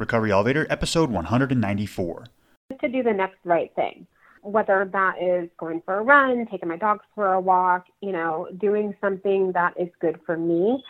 [0.00, 2.26] Recovery Elevator, episode 194.
[2.80, 4.06] To do the next right thing,
[4.42, 8.48] whether that is going for a run, taking my dogs for a walk, you know,
[8.58, 10.82] doing something that is good for me.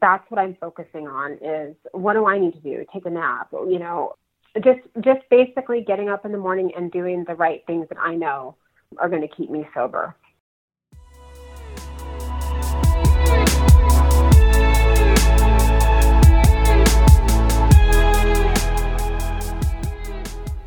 [0.00, 2.84] That's what I'm focusing on is what do I need to do?
[2.92, 4.14] Take a nap, you know,
[4.56, 8.16] just just basically getting up in the morning and doing the right things that I
[8.16, 8.56] know
[8.98, 10.16] are going to keep me sober.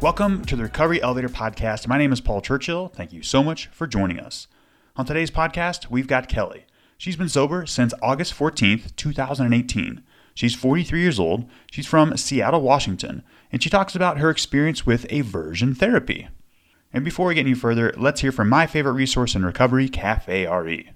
[0.02, 1.86] Welcome to the Recovery Elevator Podcast.
[1.86, 2.88] My name is Paul Churchill.
[2.88, 4.48] Thank you so much for joining us.
[4.96, 6.66] On today's podcast, we've got Kellie.
[6.98, 10.02] She's been sober since August 14th, 2018.
[10.34, 11.50] She's 43 years old.
[11.70, 16.30] She's from Seattle, Washington, and she talks about her experience with aversion therapy.
[16.94, 20.48] And before we get any further, let's hear from my favorite resource in recovery, Cafe
[20.48, 20.92] RE.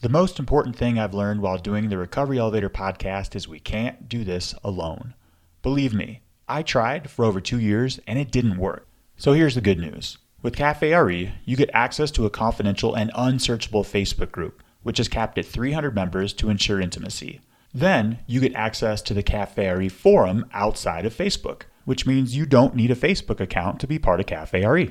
[0.00, 4.08] The most important thing I've learned while doing the Recovery Elevator podcast is we can't
[4.08, 5.12] do this alone.
[5.60, 8.86] Believe me, I tried for over two years and it didn't work.
[9.16, 10.18] So here's the good news.
[10.40, 15.08] With Cafe RE, you get access to a confidential and unsearchable Facebook group, which is
[15.08, 17.40] capped at 300 members to ensure intimacy.
[17.74, 22.46] Then you get access to the Cafe RE forum outside of Facebook, which means you
[22.46, 24.90] don't need a Facebook account to be part of Cafe RE.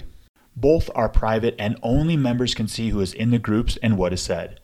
[0.56, 4.14] Both are private and only members can see who is in the groups and what
[4.14, 4.60] is said.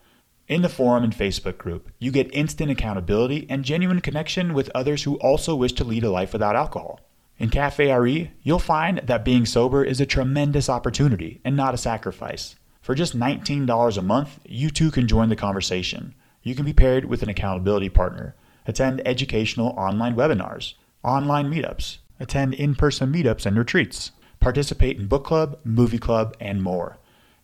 [0.48, 5.04] In the forum and Facebook group, you get instant accountability and genuine connection with others
[5.04, 7.00] who also wish to lead a life without alcohol.
[7.38, 11.78] In Cafe RE, you'll find that being sober is a tremendous opportunity and not a
[11.78, 12.56] sacrifice.
[12.82, 16.14] For just $19 a month, you too can join the conversation.
[16.42, 18.36] You can be paired with an accountability partner,
[18.68, 25.24] attend educational online webinars, online meetups, attend in person meetups and retreats, participate in book
[25.24, 26.98] club, movie club, and more.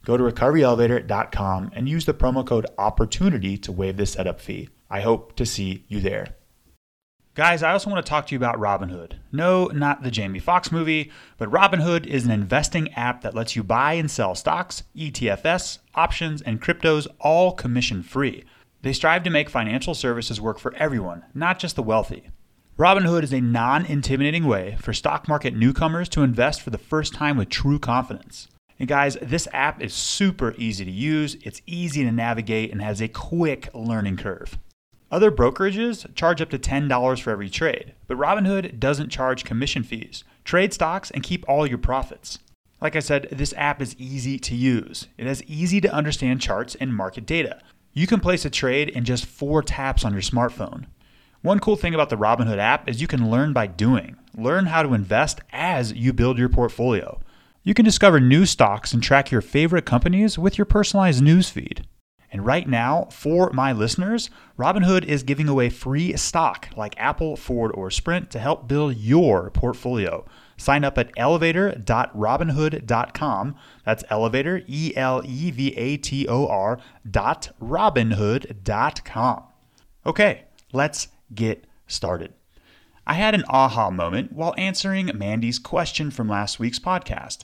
[0.06, 4.70] Go to recoveryelevator.com and use the promo code OPPORTUNITY to waive the setup fee.
[4.90, 6.36] I hope to see you there.
[7.36, 9.14] Guys, I also want to talk to you about Robinhood.
[9.32, 13.64] No, not the Jamie Foxx movie, but Robinhood is an investing app that lets you
[13.64, 18.44] buy and sell stocks, ETFs, options, and cryptos all commission free.
[18.82, 22.30] They strive to make financial services work for everyone, not just the wealthy.
[22.78, 27.14] Robinhood is a non intimidating way for stock market newcomers to invest for the first
[27.14, 28.48] time with true confidence.
[28.80, 33.02] And guys, this app is super easy to use, it's easy to navigate, and has
[33.02, 34.58] a quick learning curve.
[35.12, 40.24] Other brokerages charge up to $10 for every trade, but Robinhood doesn't charge commission fees.
[40.46, 42.40] Trade stocks and keep all your profits.
[42.80, 45.08] Like I said, this app is easy to use.
[45.18, 47.60] It has easy to understand charts and market data.
[47.92, 50.86] You can place a trade in just four taps on your smartphone.
[51.42, 54.16] One cool thing about the Robinhood app is you can learn by doing.
[54.38, 57.20] Learn how to invest as you build your portfolio.
[57.62, 61.84] You can discover new stocks and track your favorite companies with your personalized newsfeed.
[62.32, 67.72] And right now, for my listeners, Robinhood is giving away free stock like Apple, Ford,
[67.74, 70.26] or Sprint to help build your portfolio.
[70.56, 73.56] Sign up at elevator.robinhood.com.
[73.84, 79.44] That's elevator, E L E V A T O R, dot robinhood.com.
[80.06, 82.34] Okay, let's get started.
[83.08, 87.40] I had an aha moment while answering Mandy's question from last week's podcast.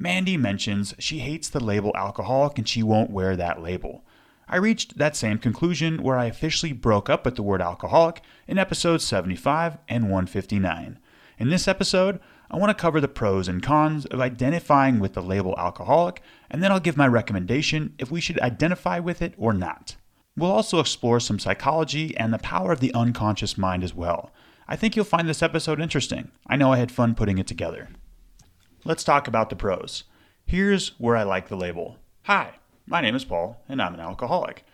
[0.00, 4.04] Mandy mentions she hates the label alcoholic and she won't wear that label.
[4.48, 8.58] I reached that same conclusion where I officially broke up with the word alcoholic in
[8.58, 11.00] episodes 75 and 159.
[11.38, 15.20] In this episode, I want to cover the pros and cons of identifying with the
[15.20, 19.52] label alcoholic, and then I'll give my recommendation if we should identify with it or
[19.52, 19.96] not.
[20.36, 24.30] We'll also explore some psychology and the power of the unconscious mind as well.
[24.68, 26.30] I think you'll find this episode interesting.
[26.46, 27.88] I know I had fun putting it together.
[28.84, 30.04] Let's talk about the pros.
[30.46, 31.96] Here's where I like the label.
[32.22, 32.52] Hi,
[32.86, 34.64] my name is Paul, and I'm an alcoholic.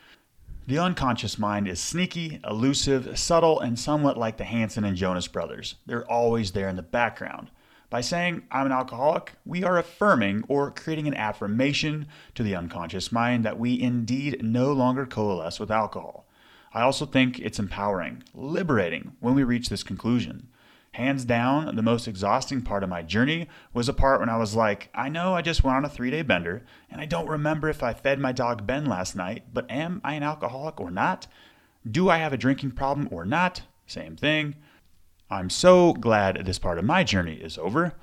[0.66, 5.76] The unconscious mind is sneaky, elusive, subtle, and somewhat like the Hanson and Jonas brothers.
[5.86, 7.50] They're always there in the background.
[7.88, 13.10] By saying I'm an alcoholic, we are affirming or creating an affirmation to the unconscious
[13.10, 16.26] mind that we indeed no longer coalesce with alcohol.
[16.74, 20.48] I also think it's empowering, liberating when we reach this conclusion.
[20.94, 24.54] Hands down, the most exhausting part of my journey was a part when I was
[24.54, 27.68] like, I know I just went on a three day bender, and I don't remember
[27.68, 31.26] if I fed my dog Ben last night, but am I an alcoholic or not?
[31.84, 33.62] Do I have a drinking problem or not?
[33.88, 34.54] Same thing.
[35.28, 37.94] I'm so glad this part of my journey is over.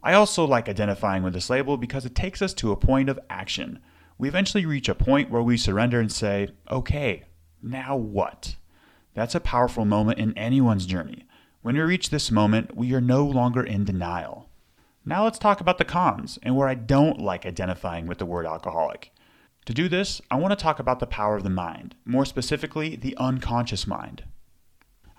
[0.00, 3.18] I also like identifying with this label because it takes us to a point of
[3.28, 3.80] action.
[4.18, 7.24] We eventually reach a point where we surrender and say, okay,
[7.60, 8.54] now what?
[9.14, 11.26] That's a powerful moment in anyone's journey.
[11.66, 14.48] When we reach this moment, we are no longer in denial.
[15.04, 18.46] Now let's talk about the cons and where I don't like identifying with the word
[18.46, 19.12] alcoholic.
[19.64, 22.94] To do this, I want to talk about the power of the mind, more specifically,
[22.94, 24.22] the unconscious mind.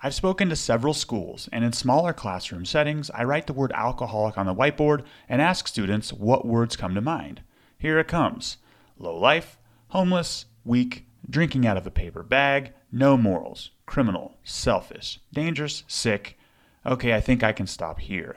[0.02, 4.38] I've spoken to several schools, and in smaller classroom settings, I write the word alcoholic
[4.38, 7.42] on the whiteboard and ask students what words come to mind.
[7.76, 8.56] Here it comes
[8.98, 9.58] low life,
[9.88, 16.37] homeless, weak, drinking out of a paper bag, no morals, criminal, selfish, dangerous, sick.
[16.86, 18.36] Okay, I think I can stop here.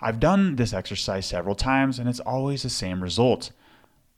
[0.00, 3.50] I've done this exercise several times, and it's always the same result.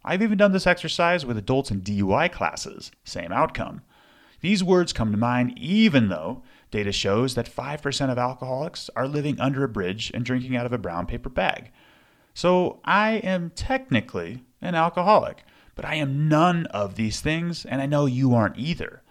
[0.05, 3.83] I've even done this exercise with adults in DUI classes, same outcome.
[4.41, 6.43] These words come to mind even though
[6.73, 10.73] Data shows that 5% of alcoholics are living under a bridge and drinking out of
[10.73, 11.71] a brown paper bag.
[12.33, 17.87] So I am technically an alcoholic, but I am none of these things, and I
[17.87, 19.03] know you aren't either.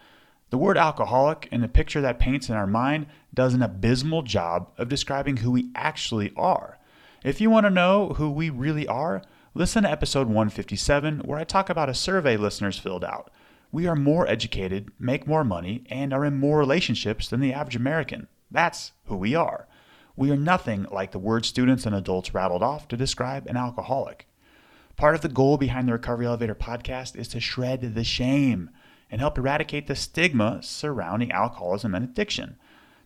[0.52, 4.70] The word alcoholic and the picture that paints in our mind does an abysmal job
[4.76, 6.78] of describing who we actually are.
[7.24, 9.22] If you want to know who we really are,
[9.54, 13.32] listen to episode 157, where I talk about a survey listeners filled out
[13.70, 17.76] we are more educated, make more money, and are in more relationships than the average
[17.76, 18.28] American.
[18.50, 19.66] That's who we are.
[20.16, 24.28] We are nothing like the words students and adults rattled off to describe an alcoholic.
[24.96, 28.68] Part of the goal behind the Recovery Elevator podcast is to shred the shame
[29.12, 32.56] and help eradicate the stigma surrounding alcoholism and addiction.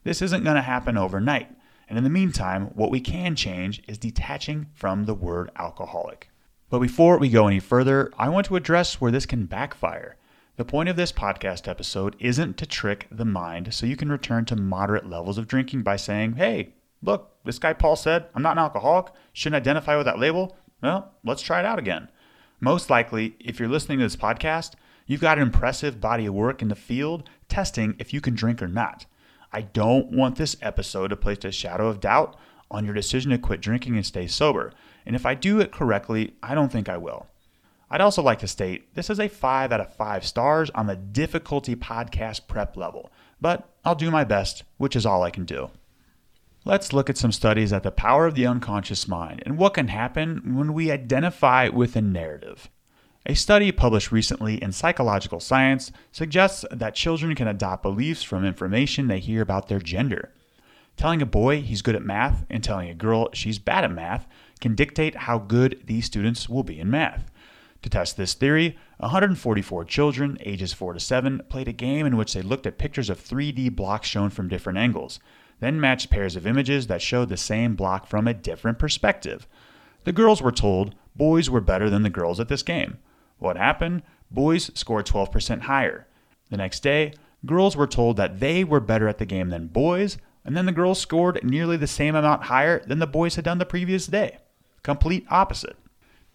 [0.04, 1.50] This isn't going to happen overnight.
[1.88, 6.30] And in the meantime, what we can change is detaching from the word alcoholic.
[6.70, 10.16] But before we go any further, I want to address where this can backfire.
[10.56, 14.44] The point of this podcast episode isn't to trick the mind so you can return
[14.46, 18.52] to moderate levels of drinking by saying, hey, look, this guy Paul said I'm not
[18.52, 20.56] an alcoholic, shouldn't identify with that label.
[20.82, 22.08] Well, let's try it out again.
[22.60, 24.74] Most likely, if you're listening to this podcast,
[25.06, 28.62] you've got an impressive body of work in the field testing if you can drink
[28.62, 29.06] or not.
[29.52, 32.36] I don't want this episode to place a shadow of doubt
[32.70, 34.72] on your decision to quit drinking and stay sober.
[35.04, 37.26] And if I do it correctly, I don't think I will.
[37.88, 40.96] I'd also like to state this is a 5 out of 5 stars on the
[40.96, 45.70] difficulty podcast prep level, but I'll do my best, which is all I can do.
[46.64, 49.86] Let's look at some studies at the power of the unconscious mind and what can
[49.86, 52.68] happen when we identify with a narrative.
[53.28, 59.08] A study published recently in Psychological Science suggests that children can adopt beliefs from information
[59.08, 60.30] they hear about their gender.
[60.96, 64.28] Telling a boy he's good at math and telling a girl she's bad at math
[64.60, 67.28] can dictate how good these students will be in math.
[67.82, 72.32] To test this theory, 144 children, ages 4 to 7, played a game in which
[72.32, 75.18] they looked at pictures of 3D blocks shown from different angles,
[75.58, 79.48] then matched pairs of images that showed the same block from a different perspective.
[80.04, 82.98] The girls were told boys were better than the girls at this game.
[83.38, 84.02] What happened?
[84.30, 86.06] Boys scored 12% higher.
[86.50, 87.12] The next day,
[87.44, 90.72] girls were told that they were better at the game than boys, and then the
[90.72, 94.38] girls scored nearly the same amount higher than the boys had done the previous day.
[94.82, 95.76] Complete opposite.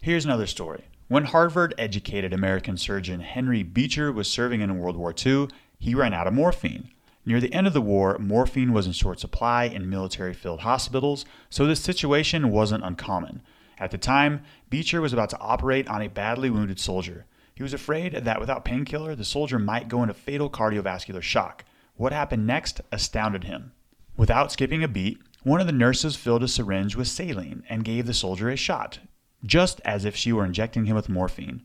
[0.02, 0.86] Here's another story.
[1.08, 6.14] When Harvard educated American surgeon Henry Beecher was serving in World War II, he ran
[6.14, 6.90] out of morphine.
[7.26, 11.26] Near the end of the war, morphine was in short supply in military filled hospitals,
[11.50, 13.42] so this situation wasn't uncommon.
[13.82, 17.26] At the time, Beecher was about to operate on a badly wounded soldier.
[17.56, 21.66] He was afraid that without painkiller, the soldier might go into fatal cardiovascular shock.
[21.96, 23.72] What happened next astounded him.
[24.16, 28.06] Without skipping a beat, one of the nurses filled a syringe with saline and gave
[28.06, 29.00] the soldier a shot,
[29.44, 31.64] just as if she were injecting him with morphine.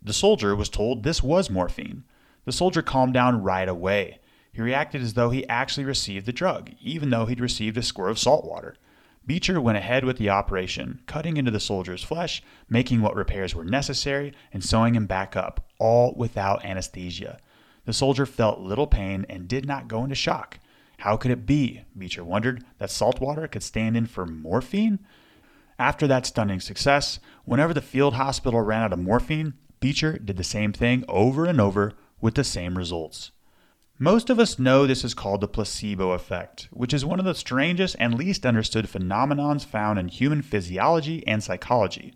[0.00, 2.04] The soldier was told this was morphine.
[2.46, 4.20] The soldier calmed down right away.
[4.52, 8.10] He reacted as though he actually received the drug, even though he'd received a squirt
[8.10, 8.74] of salt water.
[9.28, 13.62] Beecher went ahead with the operation, cutting into the soldier's flesh, making what repairs were
[13.62, 17.36] necessary, and sewing him back up, all without anesthesia.
[17.84, 20.60] The soldier felt little pain and did not go into shock.
[21.00, 24.98] How could it be, Beecher wondered, that salt water could stand in for morphine?
[25.78, 30.42] After that stunning success, whenever the field hospital ran out of morphine, Beecher did the
[30.42, 33.32] same thing over and over with the same results.
[34.00, 37.34] Most of us know this is called the placebo effect, which is one of the
[37.34, 42.14] strangest and least understood phenomenons found in human physiology and psychology.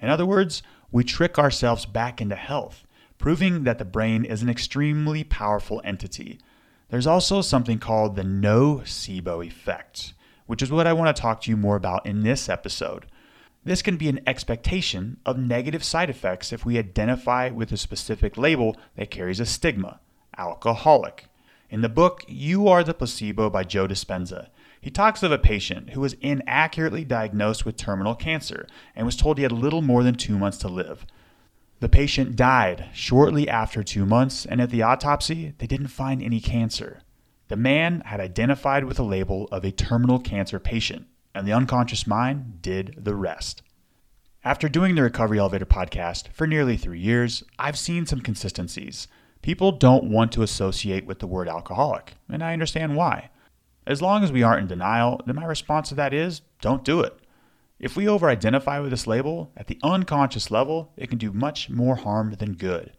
[0.00, 0.60] In other words,
[0.90, 2.84] we trick ourselves back into health,
[3.16, 6.40] proving that the brain is an extremely powerful entity.
[6.88, 10.14] There's also something called the nocebo effect,
[10.46, 13.06] which is what I want to talk to you more about in this episode.
[13.62, 18.36] This can be an expectation of negative side effects if we identify with a specific
[18.36, 20.00] label that carries a stigma
[20.40, 21.26] alcoholic.
[21.68, 24.48] In the book, You Are the Placebo by Joe Dispenza,
[24.80, 28.66] he talks of a patient who was inaccurately diagnosed with terminal cancer
[28.96, 31.04] and was told he had little more than two months to live.
[31.80, 36.40] The patient died shortly after two months, and at the autopsy, they didn't find any
[36.40, 37.02] cancer.
[37.48, 42.06] The man had identified with the label of a terminal cancer patient, and the unconscious
[42.06, 43.62] mind did the rest.
[44.42, 49.06] After doing the Recovery Elevator podcast for nearly three years, I've seen some consistencies.
[49.42, 53.30] People don't want to associate with the word alcoholic, and I understand why.
[53.86, 57.00] As long as we aren't in denial, then my response to that is don't do
[57.00, 57.18] it.
[57.78, 61.70] If we over identify with this label, at the unconscious level, it can do much
[61.70, 62.92] more harm than good.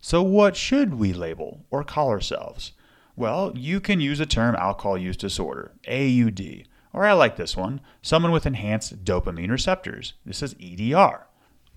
[0.00, 2.72] So, what should we label or call ourselves?
[3.16, 7.80] Well, you can use the term alcohol use disorder, AUD, or I like this one,
[8.00, 10.14] someone with enhanced dopamine receptors.
[10.24, 11.26] This is EDR.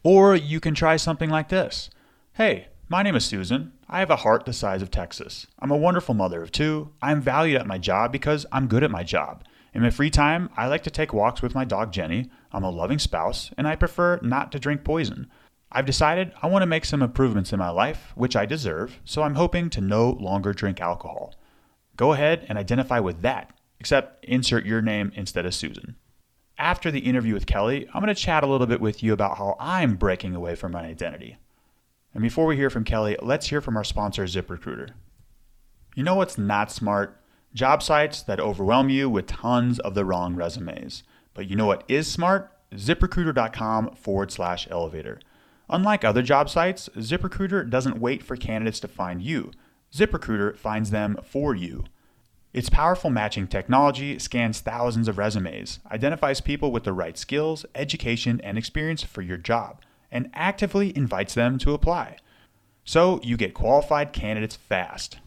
[0.04, 1.90] Or you can try something like this
[2.34, 3.74] Hey, my name is Susan.
[3.94, 5.46] I have a heart the size of Texas.
[5.60, 6.90] I'm a wonderful mother of two.
[7.00, 9.44] I'm valued at my job because I'm good at my job.
[9.72, 12.32] In my free time, I like to take walks with my dog Jenny.
[12.52, 15.30] I'm a loving spouse, and I prefer not to drink poison.
[15.72, 19.22] I've decided I want to make some improvements in my life, which I deserve, so
[19.22, 21.36] I'm hoping to no longer drink alcohol.
[21.96, 25.98] Go ahead and identify with that, except insert your name instead of Susan.
[26.58, 29.38] After the interview with Kellie, I'm going to chat a little bit with you about
[29.38, 31.38] how I'm breaking away from my identity.
[32.14, 34.90] And before we hear from Kellie, let's hear from our sponsor, ZipRecruiter.
[35.96, 37.20] You know what's not smart?
[37.54, 41.04] Job sites that overwhelm you with tons of the wrong resumes.
[41.34, 42.52] But you know what is smart?
[42.74, 45.20] ZipRecruiter.com forward slash elevator.
[45.70, 49.52] Unlike other job sites, ZipRecruiter doesn't wait for candidates to find you.
[49.92, 51.86] ZipRecruiter finds them for you.
[52.54, 58.40] Its powerful matching technology scans thousands of resumes, identifies people with the right skills, education,
[58.44, 59.82] and experience for your job,
[60.14, 62.16] and actively invites them to apply.
[62.86, 65.18] So you get qualified candidates fast.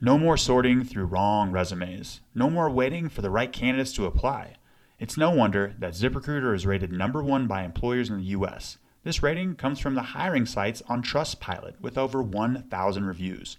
[0.00, 2.20] No more sorting through wrong resumes.
[2.34, 4.54] No more waiting for the right candidates to apply.
[4.98, 8.78] It's no wonder that ZipRecruiter is rated number one by employers in the US.
[9.04, 13.58] This rating comes from the hiring sites on Trustpilot with over 1,000 reviews.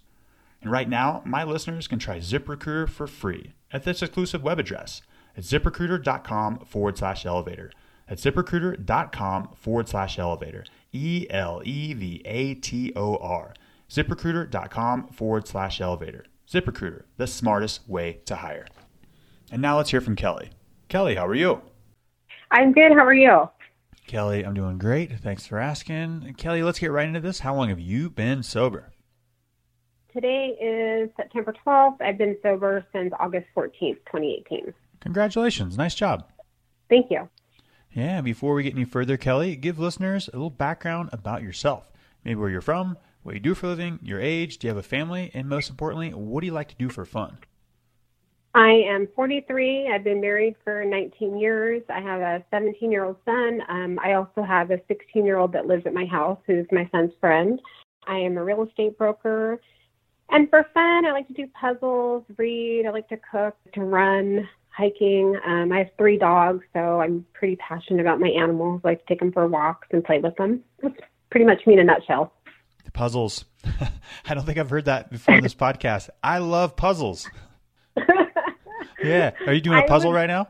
[0.62, 5.04] And right now, my listeners can try ZipRecruiter for free at this exclusive web address
[5.38, 7.72] at ziprecruiter.com forward slash elevator.
[8.08, 10.66] That's ziprecruiter.com forward slash elevator.
[10.94, 13.54] E L E V A T O R.
[13.90, 16.26] ZipRecruiter.com forward slash elevator.
[16.50, 18.68] ZipRecruiter, the smartest way to hire.
[19.52, 20.52] And now let's hear from Kellie.
[20.88, 21.62] Kellie, how are you?
[22.52, 22.94] I'm good.
[22.94, 23.50] How are you?
[24.08, 25.20] Kellie, I'm doing great.
[25.20, 26.36] Thanks for asking.
[26.38, 27.40] Kellie, let's get right into this.
[27.40, 28.94] How long have you been sober?
[30.14, 32.02] Today is September 12th.
[32.02, 34.74] I've been sober since August 14th, 2018.
[35.02, 35.78] Congratulations.
[35.78, 36.30] Nice job.
[36.90, 37.30] Thank you.
[37.98, 41.92] Yeah, before we get any further, Kellie, give listeners a little background about yourself.
[42.24, 44.78] Maybe where you're from, what you do for a living, your age, do you have
[44.78, 47.40] a family, and most importantly, what do you like to do for fun?
[48.54, 49.90] I am 43.
[49.92, 51.82] I've been married for 19 years.
[51.90, 53.64] I have a 17 year old son.
[53.68, 56.88] Um, I also have a 16 year old that lives at my house who's my
[56.92, 57.60] son's friend.
[58.06, 59.60] I am a real estate broker.
[60.30, 64.48] And for fun, I like to do puzzles, read, I like to cook, to run,
[64.78, 65.36] hiking.
[65.46, 68.82] Um, I have three dogs, so I'm pretty passionate about my animals.
[68.84, 70.64] I like to take them for walks and play with them.
[70.82, 70.96] That's
[71.32, 72.32] pretty much me in a nutshell.
[72.94, 73.46] Puzzles.
[74.26, 76.10] I don't think I've heard that before on this podcast.
[76.24, 77.30] I love puzzles.
[79.04, 79.32] yeah.
[79.46, 80.48] Are you doing a puzzle right now?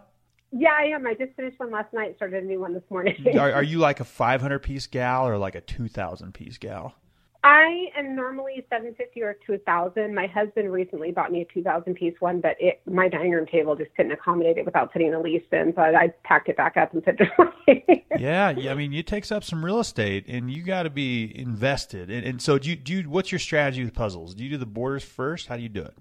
[0.52, 1.06] Yeah, I am.
[1.06, 3.16] I just finished one last night, started a new one this morning.
[3.38, 6.94] are, are you like a 500 piece gal or like a 2,000 piece gal?
[7.48, 10.14] I am normally 750 or 2000.
[10.14, 13.74] My husband recently bought me a 2000 piece one, but it, my dining room table
[13.74, 16.76] just couldn't accommodate it without putting a lease in, so I, I packed it back
[16.76, 18.06] up and put it away.
[18.20, 21.32] yeah, yeah, I mean, it takes up some real estate, and you got to be
[21.40, 22.12] invested.
[22.12, 24.36] And, and so, do you, do you, what's your strategy with puzzles?
[24.36, 25.48] Do you do the borders first?
[25.48, 25.96] How do you do it?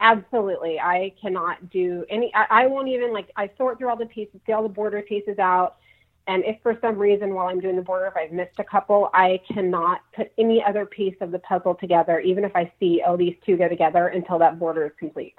[0.00, 0.78] Absolutely.
[0.78, 4.40] I cannot do any, I, I won't even like, I sort through all the pieces,
[4.46, 5.78] get all the border pieces out
[6.26, 9.10] and if for some reason while I'm doing the border, if I've missed a couple,
[9.12, 13.16] I cannot put any other piece of the puzzle together, even if I see, oh,
[13.16, 15.34] these two go together until that border is complete.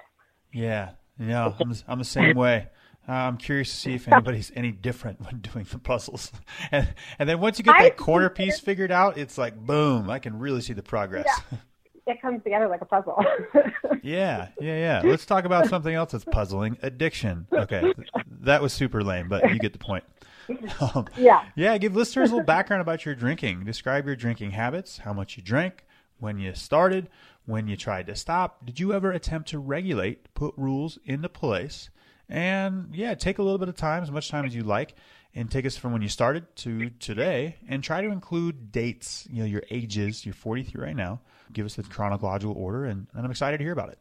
[0.52, 2.68] Yeah, yeah, I'm the, I'm the same way.
[3.08, 6.32] Uh, I'm curious to see if anybody's any different when doing the puzzles.
[6.72, 10.18] And, and then once you get that corner piece figured out, it's like, boom, I
[10.18, 11.26] can really see the progress.
[11.26, 11.58] Yeah.
[12.06, 13.22] It comes together like a puzzle.
[14.02, 15.02] yeah, yeah, yeah.
[15.04, 17.46] Let's talk about something else that's puzzling addiction.
[17.52, 17.94] Okay,
[18.42, 20.04] that was super lame, but you get the point.
[20.80, 21.44] Um, yeah.
[21.54, 21.78] Yeah.
[21.78, 23.64] Give listeners a little background about your drinking.
[23.64, 25.84] Describe your drinking habits, how much you drank,
[26.18, 27.08] when you started,
[27.46, 28.64] when you tried to stop.
[28.64, 31.90] Did you ever attempt to regulate, put rules into place?
[32.28, 34.94] And yeah, take a little bit of time, as much time as you like,
[35.34, 39.40] and take us from when you started to today and try to include dates, you
[39.40, 40.24] know, your ages.
[40.24, 41.20] You're 43 right now.
[41.52, 43.98] Give us the chronological order, and, and I'm excited to hear about it.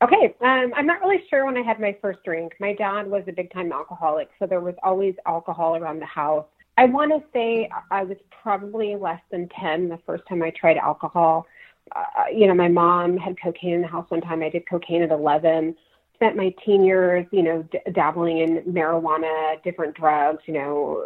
[0.00, 2.52] Okay, um, I'm not really sure when I had my first drink.
[2.60, 6.46] My dad was a big time alcoholic, so there was always alcohol around the house.
[6.76, 10.76] I want to say I was probably less than 10 the first time I tried
[10.76, 11.46] alcohol.
[11.96, 12.02] Uh,
[12.32, 14.40] you know, my mom had cocaine in the house one time.
[14.40, 15.74] I did cocaine at 11.
[16.14, 20.42] Spent my teen years, you know, d- dabbling in marijuana, different drugs.
[20.46, 21.04] You know,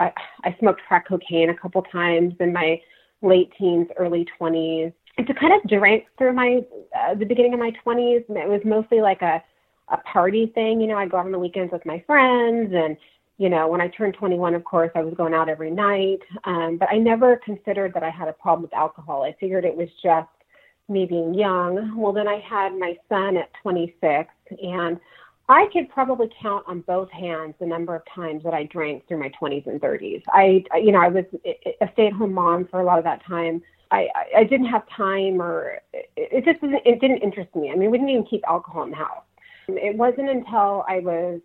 [0.00, 0.10] I,
[0.42, 2.80] I smoked crack cocaine a couple times in my
[3.22, 4.92] late teens, early 20s
[5.26, 6.60] to kind of drank through my
[6.96, 8.24] uh, the beginning of my 20s.
[8.28, 9.42] It was mostly like a
[9.90, 10.80] a party thing.
[10.80, 12.96] You know, I'd go out on the weekends with my friends and
[13.38, 16.18] you know, when I turned 21, of course, I was going out every night.
[16.44, 19.22] Um, but I never considered that I had a problem with alcohol.
[19.22, 20.28] I figured it was just
[20.88, 21.96] me being young.
[21.96, 24.28] Well, then I had my son at 26,
[24.60, 24.98] and
[25.48, 29.20] I could probably count on both hands the number of times that I drank through
[29.20, 30.22] my 20s and 30s.
[30.32, 33.62] I, you know, I was a stay-at-home mom for a lot of that time.
[33.90, 37.70] I, I didn't have time, or it just didn't, it didn't interest me.
[37.70, 39.24] I mean, we didn't even keep alcohol in the house.
[39.68, 41.40] It wasn't until I was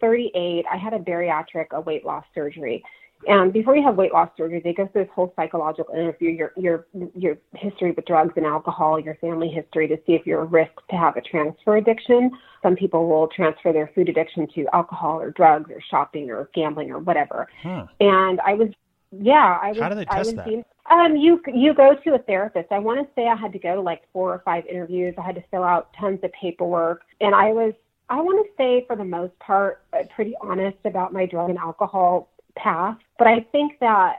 [0.00, 2.82] 38, I had a bariatric, a weight loss surgery.
[3.26, 6.52] And before you have weight loss surgery, they go through this whole psychological interview, your
[6.56, 10.46] your your history with drugs and alcohol, your family history to see if you're a
[10.46, 12.30] risk to have a transfer addiction.
[12.62, 16.90] Some people will transfer their food addiction to alcohol or drugs or shopping or gambling
[16.90, 17.48] or whatever.
[17.62, 17.86] Huh.
[18.00, 18.68] And I was,
[19.10, 19.78] yeah, I was.
[19.78, 20.46] How do they test I was that?
[20.46, 22.70] Deemed, um, you you go to a therapist.
[22.70, 25.14] I want to say I had to go to like four or five interviews.
[25.16, 27.72] I had to fill out tons of paperwork, and I was
[28.08, 31.58] I want to say, for the most part, uh, pretty honest about my drug and
[31.58, 33.02] alcohol past.
[33.18, 34.16] But I think that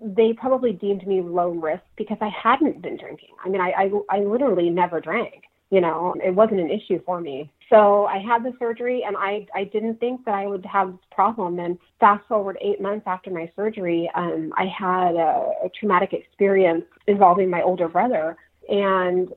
[0.00, 3.30] they probably deemed me low risk because I hadn't been drinking.
[3.44, 5.44] I mean, I, I, I literally never drank.
[5.70, 7.50] You know, it wasn't an issue for me.
[7.70, 11.00] So I had the surgery and I, I didn't think that I would have this
[11.10, 11.58] problem.
[11.58, 16.84] And fast forward eight months after my surgery, um, I had a, a traumatic experience
[17.08, 18.36] involving my older brother.
[18.68, 19.32] And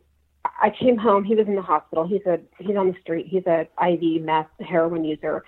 [0.62, 1.24] I came home.
[1.24, 2.08] He was in the hospital.
[2.08, 3.28] He's a he's on the street.
[3.28, 5.44] He's a IV meth heroin user.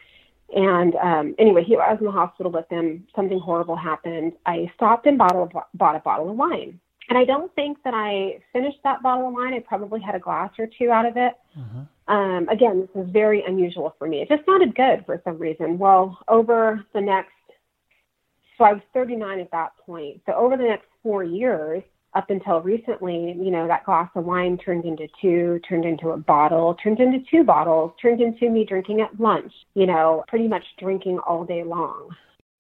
[0.53, 3.07] And um, anyway, he I was in the hospital with him.
[3.15, 4.33] Something horrible happened.
[4.45, 6.79] I stopped and a, bought a bottle of wine.
[7.11, 9.53] And I don't think that I finished that bottle of wine.
[9.53, 11.33] I probably had a glass or two out of it.
[11.59, 12.13] Mm-hmm.
[12.13, 14.21] Um, again, this is very unusual for me.
[14.21, 15.77] It just sounded good for some reason.
[15.77, 17.33] Well, over the next,
[18.57, 20.21] so I was 39 at that point.
[20.25, 24.57] So over the next four years, up until recently, you know, that glass of wine
[24.57, 29.01] turned into two, turned into a bottle, turned into two bottles, turned into me drinking
[29.01, 32.07] at lunch, you know, pretty much drinking all day long.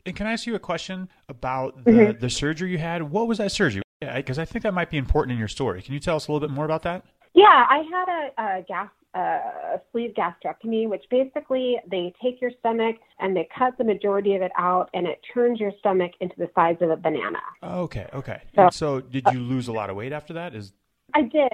[0.05, 2.19] And can I ask you a question about the, Mhm.
[2.19, 3.03] the surgery you had?
[3.03, 3.83] What was that surgery?
[4.01, 5.81] Because I think that might be important in your story.
[5.81, 7.03] Can you tell us a little bit more about that?
[7.33, 12.95] Yeah, I had a, a gas a sleeve gastrectomy, which basically they take your stomach
[13.19, 16.49] and they cut the majority of it out, and it turns your stomach into the
[16.55, 17.39] size of a banana.
[17.61, 18.41] Okay, okay.
[18.55, 20.55] So- so did you lose a lot of weight after that?
[20.55, 20.71] Is
[21.13, 21.51] I did.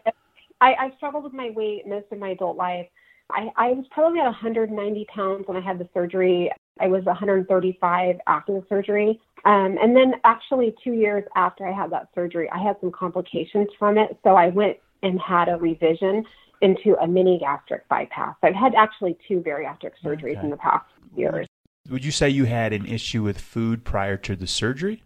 [0.62, 2.88] I, I struggled with my weight most of my adult life.
[3.32, 6.52] I, I was probably at 190 pounds when I had the surgery.
[6.80, 9.20] I was 135 after the surgery.
[9.46, 13.68] Um, and then actually two years after I had that surgery, I had some complications
[13.78, 14.18] from it.
[14.24, 16.26] So I went and had a revision
[16.62, 18.36] into a mini gastric bypass.
[18.42, 20.42] I've had actually two bariatric surgeries Okay.
[20.44, 20.86] in the past
[21.16, 21.48] years.
[21.90, 25.04] would you say you had an issue with food prior to the surgery?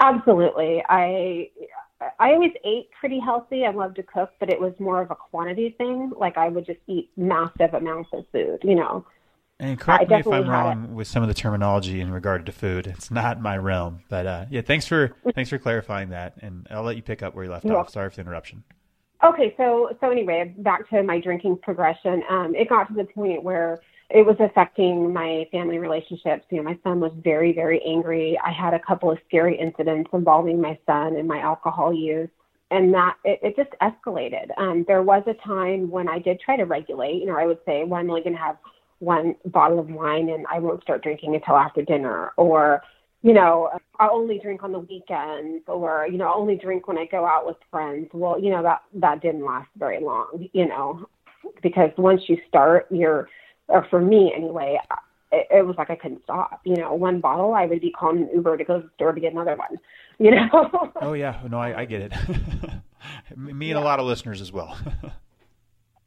[0.00, 0.82] Absolutely.
[0.88, 1.50] I
[2.18, 3.64] I always ate pretty healthy.
[3.64, 6.12] I loved to cook, but it was more of a quantity thing.
[6.18, 9.06] Like I would just eat massive amounts of food, you know.
[9.60, 12.88] And correct me if I'm wrong with some of the terminology in regard to food.
[12.88, 16.82] It's not my realm, but uh, yeah, thanks for thanks for clarifying that, and I'll
[16.82, 17.90] let you pick up where you left You're off.
[17.90, 18.64] Sorry for the interruption.
[19.22, 22.22] Okay, so so anyway, back to my drinking progression.
[22.28, 26.44] Um, it got to the point where it was affecting my family relationships.
[26.50, 28.38] You know, my son was very, very angry.
[28.44, 32.28] I had a couple of scary incidents involving my son and my alcohol use,
[32.72, 34.48] and that it, it just escalated.
[34.58, 37.20] Um, there was a time when I did try to regulate.
[37.20, 38.56] You know, I would say, well, I'm only going to have
[38.98, 42.82] one bottle of wine, and I won't start drinking until after dinner, or
[43.24, 46.98] you know, I'll only drink on the weekends or, you know, I'll only drink when
[46.98, 48.10] I go out with friends.
[48.12, 51.06] Well, you know, that, that didn't last very long, you know,
[51.62, 53.30] because once you start, you're,
[53.68, 54.78] or for me anyway,
[55.32, 56.60] it, it was like I couldn't stop.
[56.66, 59.12] You know, one bottle, I would be calling an Uber to go to the store
[59.12, 59.78] to get another one,
[60.18, 60.92] you know?
[61.00, 62.12] Oh yeah, no, I, I get it.
[63.36, 64.76] Me and a lot of listeners as well.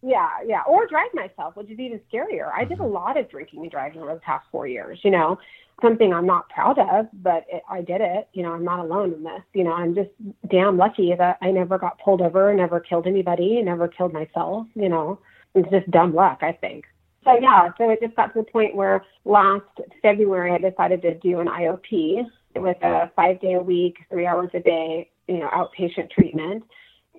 [0.02, 0.62] Yeah, yeah.
[0.68, 2.52] Or drive myself, which is even scarier.
[2.56, 2.94] I did a mm-hmm.
[2.94, 5.38] lot of drinking and driving over the past four years, you know,
[5.82, 8.28] something I'm not proud of, but it, I did it.
[8.34, 9.42] You know, I'm not alone in this.
[9.54, 10.10] You know, I'm just
[10.50, 14.90] damn lucky that I never got pulled over, never killed anybody, never killed myself, you
[14.90, 15.20] know.
[15.56, 16.86] It's just dumb luck, I think.
[17.24, 19.66] So, yeah, so it just got to the point where last
[20.02, 22.24] February I decided to do an IOP
[22.56, 26.64] with a five day a week, three hours a day, you know, outpatient treatment.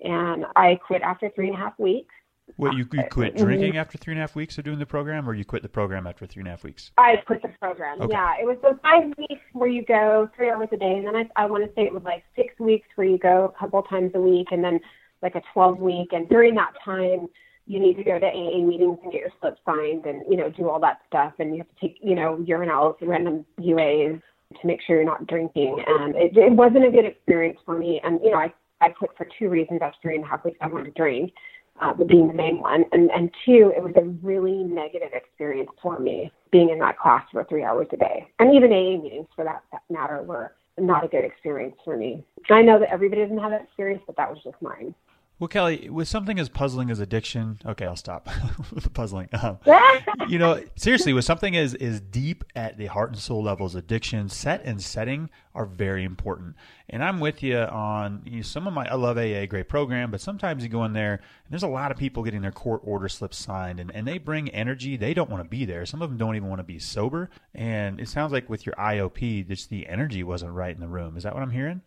[0.03, 2.13] And I quit after three and a half weeks.
[2.57, 3.77] What you, you quit drinking mm-hmm.
[3.77, 6.07] after three and a half weeks of doing the program, or you quit the program
[6.07, 6.91] after three and a half weeks?
[6.97, 8.01] I quit the program.
[8.01, 8.13] Okay.
[8.13, 11.15] Yeah, it was the five weeks where you go three hours a day, and then
[11.15, 13.81] I, I want to say it was like six weeks where you go a couple
[13.83, 14.79] times a week, and then
[15.21, 16.09] like a 12 week.
[16.11, 17.27] And during that time,
[17.65, 20.49] you need to go to AA meetings and get your slip signed, and you know
[20.49, 24.21] do all that stuff, and you have to take you know urinals, random UAs
[24.59, 25.83] to make sure you're not drinking.
[25.85, 28.01] And it, it wasn't a good experience for me.
[28.03, 29.81] And you know I I quit for two reasons.
[29.81, 31.31] After three and a half weeks, I wanted to drink.
[31.81, 32.85] Uh, being the main one.
[32.91, 37.23] And, and two, it was a really negative experience for me being in that class
[37.31, 38.27] for three hours a day.
[38.39, 42.23] And even AA meetings, for that matter, were not a good experience for me.
[42.49, 44.95] I know that everybody doesn't have that experience, but that was just mine.
[45.39, 48.27] Well, Kellie, with something as puzzling as addiction, okay, I'll stop
[48.73, 49.29] with the puzzling.
[49.41, 49.57] Um,
[50.27, 54.27] you know, seriously, with something as as deep at the heart and soul levels, addiction,
[54.27, 56.57] set and setting are very important.
[56.89, 58.85] And I'm with you on you know, some of my.
[58.89, 61.91] I love AA, great program, but sometimes you go in there and there's a lot
[61.91, 65.29] of people getting their court order slips signed, and and they bring energy they don't
[65.29, 65.85] want to be there.
[65.85, 67.29] Some of them don't even want to be sober.
[67.55, 71.15] And it sounds like with your IOP, just the energy wasn't right in the room.
[71.15, 71.81] Is that what I'm hearing?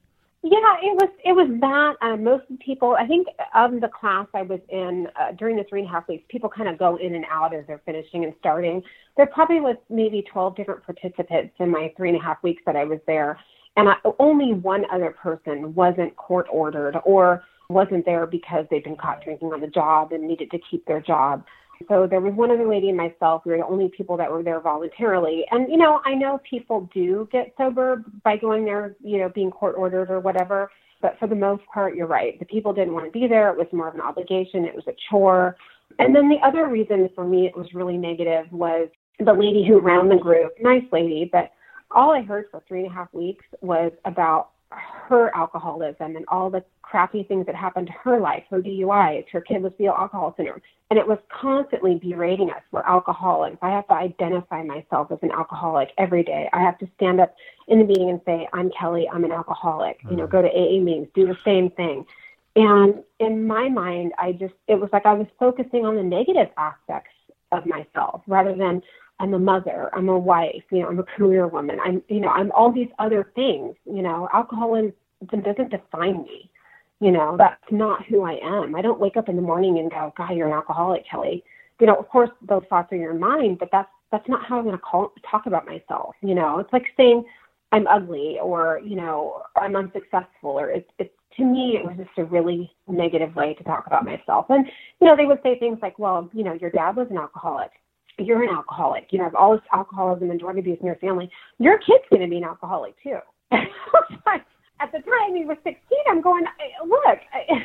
[0.44, 1.94] Yeah, it was it was that.
[2.04, 5.80] Um, most people, I think, of the class I was in uh, during the three
[5.80, 8.34] and a half weeks, people kind of go in and out as they're finishing and
[8.40, 8.82] starting.
[9.16, 12.74] There probably was maybe 12 different participants in my three and a half weeks that
[12.74, 13.38] I was there,
[13.76, 18.96] and I, only one other person wasn't court ordered or wasn't there because they'd been
[18.96, 21.44] caught drinking on the job and needed to keep their job.
[21.88, 23.42] So there was one other lady and myself.
[23.44, 25.44] We were the only people that were there voluntarily.
[25.50, 29.50] And, you know, I know people do get sober by going there, you know, being
[29.50, 30.70] court ordered or whatever.
[31.00, 32.38] But for the most part, you're right.
[32.38, 33.50] The people didn't want to be there.
[33.50, 34.64] It was more of an obligation.
[34.64, 35.56] It was a chore.
[35.98, 39.80] And then the other reason for me it was really negative was the lady who
[39.80, 41.50] ran the group, nice lady, but
[41.90, 44.50] all I heard for three and a half weeks was about
[45.08, 49.40] her alcoholism and all the crappy things that happened to her life, her DUIs, her
[49.40, 50.60] kid with fetal alcohol syndrome.
[50.90, 52.62] And it was constantly berating us.
[52.70, 53.56] We're alcoholics.
[53.62, 56.48] I have to identify myself as an alcoholic every day.
[56.52, 57.34] I have to stand up
[57.68, 59.98] in the meeting and say, I'm Kellie, I'm an alcoholic.
[59.98, 60.10] Mm-hmm.
[60.10, 60.32] You know, mm-hmm.
[60.32, 62.04] go to AA meetings, do the same thing.
[62.56, 66.48] And in my mind, I just, it was like I was focusing on the negative
[66.58, 67.12] aspects
[67.50, 68.82] of myself rather than
[69.22, 72.28] I'm a mother, I'm a wife, you know, I'm a career woman, I'm, you know,
[72.28, 74.92] I'm all these other things, you know, alcoholism
[75.30, 76.50] doesn't define me.
[76.98, 78.74] You know, that's not who I am.
[78.74, 81.42] I don't wake up in the morning and go, God, you're an alcoholic, Kellie.
[81.80, 84.58] You know, of course, those thoughts are in your mind, but that's that's not how
[84.58, 86.14] I'm going to call, talk about myself.
[86.20, 87.24] You know, it's like saying
[87.72, 92.18] I'm ugly or you know I'm unsuccessful or it's it's to me it was just
[92.18, 94.46] a really negative way to talk about myself.
[94.48, 94.66] And
[95.00, 97.70] you know, they would say things like, well, you know, your dad was an alcoholic
[98.18, 99.08] you're an alcoholic.
[99.10, 101.30] You have all this alcoholism and drug abuse in your family.
[101.58, 103.18] Your kid's going to be an alcoholic too.
[103.52, 105.76] At the time he was 16,
[106.08, 106.44] I'm going,
[106.84, 107.18] look,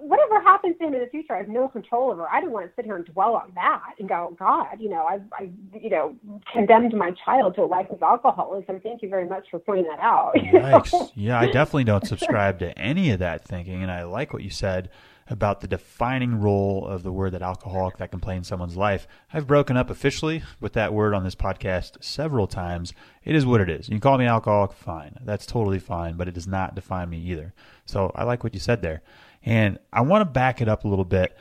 [0.00, 2.26] whatever happens to him in the future, I have no control over.
[2.28, 5.04] I don't want to sit here and dwell on that and go, God, you know,
[5.04, 6.16] I've, I, you know,
[6.52, 8.80] condemned my child to a life of alcoholism.
[8.80, 10.32] Thank you very much for pointing that out.
[10.36, 11.12] Yikes.
[11.14, 14.50] yeah, I definitely don't subscribe to any of that thinking, and I like what you
[14.50, 14.88] said
[15.28, 19.08] about the defining role of the word that alcoholic that can play in someone's life.
[19.32, 22.92] I've broken up officially with that word on this podcast several times.
[23.24, 23.88] It is what it is.
[23.88, 25.16] You can call me alcoholic, fine.
[25.22, 27.54] That's totally fine, but it does not define me either.
[27.86, 29.02] So I like what you said there.
[29.42, 31.36] And I want to back it up a little bit.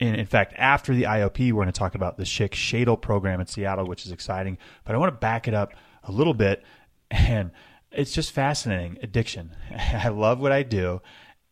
[0.00, 3.40] In, in fact, after the IOP, we're going to talk about the Schick Shadel program
[3.40, 4.58] in Seattle, which is exciting.
[4.84, 6.62] But I want to back it up a little bit.
[7.10, 7.52] And
[7.90, 9.52] it's just fascinating addiction.
[9.78, 11.00] I love what I do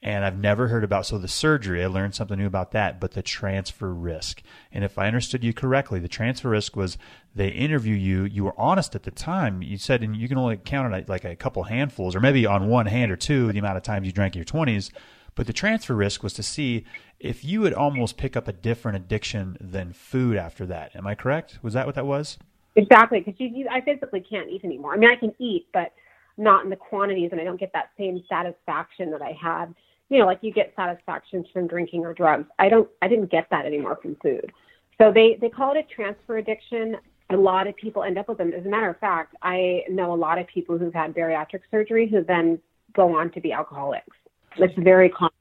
[0.03, 1.83] and I've never heard about so the surgery.
[1.83, 4.43] I learned something new about that, but the transfer risk.
[4.73, 6.99] And if I understood you correctly, the transfer risk was
[7.35, 8.25] they interview you.
[8.25, 9.63] You were honest at the time.
[9.63, 12.69] You said, and you can only count it like a couple handfuls, or maybe on
[12.69, 14.91] one hand or two, the amount of times you drank in your twenties.
[15.35, 16.85] But the transfer risk was to see
[17.19, 20.95] if you would almost pick up a different addiction than food after that.
[20.97, 21.59] Am I correct?
[21.63, 22.39] Was that what that was?
[22.75, 24.95] Exactly, because you, you, I physically can't eat anymore.
[24.95, 25.93] I mean, I can eat, but
[26.37, 29.75] not in the quantities, and I don't get that same satisfaction that I had
[30.13, 32.47] you know, like you get satisfaction from drinking or drugs.
[32.59, 34.53] I don't, I didn't get that anymore from food.
[34.99, 36.97] So they, they call it a transfer addiction.
[37.31, 38.53] A lot of people end up with them.
[38.53, 42.07] As a matter of fact, I know a lot of people who've had bariatric surgery
[42.07, 42.59] who then
[42.93, 44.15] go on to be alcoholics.
[44.59, 45.33] It's very common.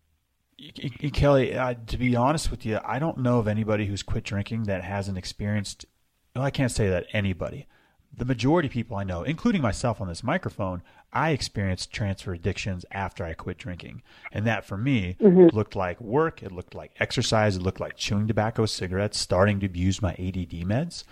[1.12, 4.64] Kellie, uh, to be honest with you, I don't know of anybody who's quit drinking
[4.64, 5.86] that hasn't experienced.
[6.34, 7.68] Well, I can't say that anybody.
[8.16, 10.82] The majority of people I know, including myself on this microphone,
[11.14, 14.02] I experienced transfer addictions after I quit drinking.
[14.32, 15.56] And that for me mm-hmm.
[15.56, 19.66] looked like work, it looked like exercise, it looked like chewing tobacco, cigarettes, starting to
[19.66, 21.04] abuse my ADD meds.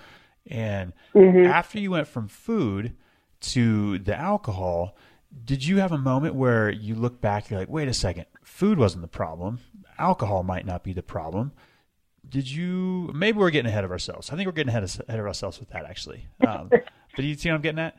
[0.48, 1.46] And mm-hmm.
[1.46, 2.96] after you went from food
[3.42, 4.98] to the alcohol,
[5.46, 8.78] did you have a moment where you look back, you're like, wait a second, food
[8.78, 9.60] wasn't the problem,
[9.98, 11.52] alcohol might not be the problem?
[12.30, 13.12] Did you?
[13.14, 14.30] Maybe we're getting ahead of ourselves.
[14.30, 16.28] I think we're getting ahead of, ahead of ourselves with that, actually.
[16.48, 16.84] Um, but
[17.16, 17.98] do you see what I'm getting at?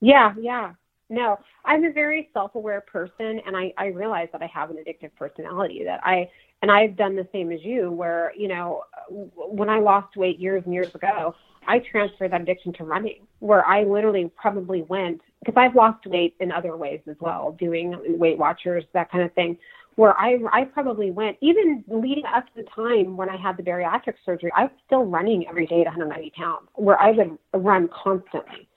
[0.00, 0.72] Yeah, yeah.
[1.10, 5.10] No, I'm a very self-aware person, and I, I realize that I have an addictive
[5.16, 5.82] personality.
[5.84, 6.28] That I
[6.62, 10.62] and I've done the same as you, where you know, when I lost weight years
[10.64, 11.34] and years ago,
[11.66, 16.34] I transferred that addiction to running, where I literally probably went because I've lost weight
[16.40, 19.56] in other ways as well, doing Weight Watchers, that kind of thing.
[19.98, 23.64] Where I I probably went even leading up to the time when I had the
[23.64, 27.88] bariatric surgery, I was still running every day at 190 pounds, where I would run
[27.88, 28.68] constantly.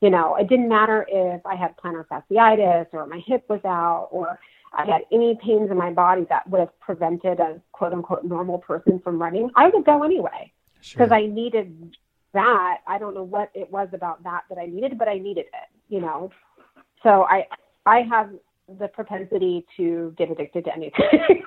[0.00, 4.08] You know, it didn't matter if I had plantar fasciitis or my hip was out
[4.10, 4.36] or
[4.72, 8.58] I had any pains in my body that would have prevented a quote unquote normal
[8.58, 9.50] person from running.
[9.54, 11.14] I would go anyway because sure.
[11.14, 11.94] I needed
[12.32, 12.78] that.
[12.88, 15.68] I don't know what it was about that that I needed, but I needed it.
[15.88, 16.32] You know,
[17.04, 17.46] so I
[17.86, 18.30] I have
[18.68, 21.42] the propensity to get addicted to anything.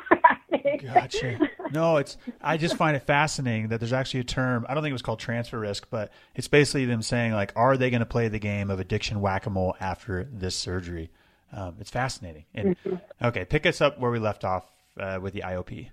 [0.94, 1.40] gotcha.
[1.72, 4.66] No, it's I just find it fascinating that there's actually a term.
[4.70, 7.78] I don't think it was called transfer risk, but it's basically them saying like, are
[7.78, 11.10] they going to play the game of addiction whack a mole after this surgery?
[11.52, 12.46] Um, it's fascinating.
[12.54, 13.26] And mm-hmm.
[13.26, 15.90] okay, pick us up where we left off uh, with the IOP.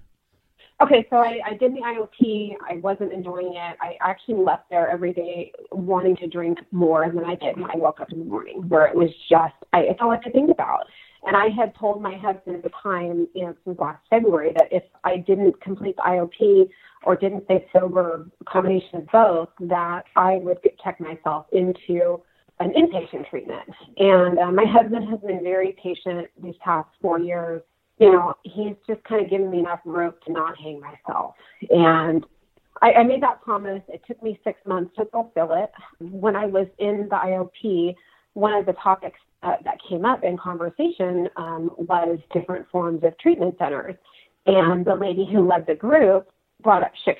[0.83, 2.57] Okay, so I, I did the IOP.
[2.69, 3.77] I wasn't enjoying it.
[3.81, 7.77] I actually left there every day wanting to drink more than I did when I
[7.77, 10.51] woke up in the morning, where it was just, I, it's all I could think
[10.51, 10.87] about.
[11.27, 14.69] And I had told my husband at the time, you know, since last February, that
[14.71, 16.69] if I didn't complete the IOP
[17.05, 22.21] or didn't stay sober, combination of both, that I would check myself into
[22.61, 23.69] an inpatient treatment.
[23.99, 27.63] And uh, my husband has been very patient these past four years.
[27.99, 31.35] You know, he's just kind of given me enough rope to not hang myself.
[31.71, 32.25] And
[32.83, 33.83] I, I made that promise.
[33.89, 35.71] It took me six months to fulfill it.
[36.01, 37.95] When I was in the IOP,
[38.35, 43.17] one of the topics uh, that came up in conversation um, was different forms of
[43.19, 43.95] treatment centers.
[44.47, 46.29] And the lady who led the group
[46.63, 47.17] brought up Schick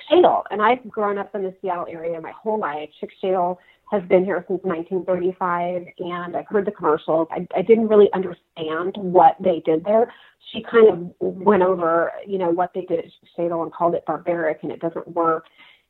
[0.51, 2.89] And I've grown up in the Seattle area my whole life.
[3.01, 3.57] Schick
[3.91, 7.27] has been here since 1935, and I've heard the commercials.
[7.31, 10.11] I, I didn't really understand what they did there.
[10.51, 13.05] She kind of went over, you know, what they did at
[13.37, 15.45] Shadel and called it barbaric, and it doesn't work.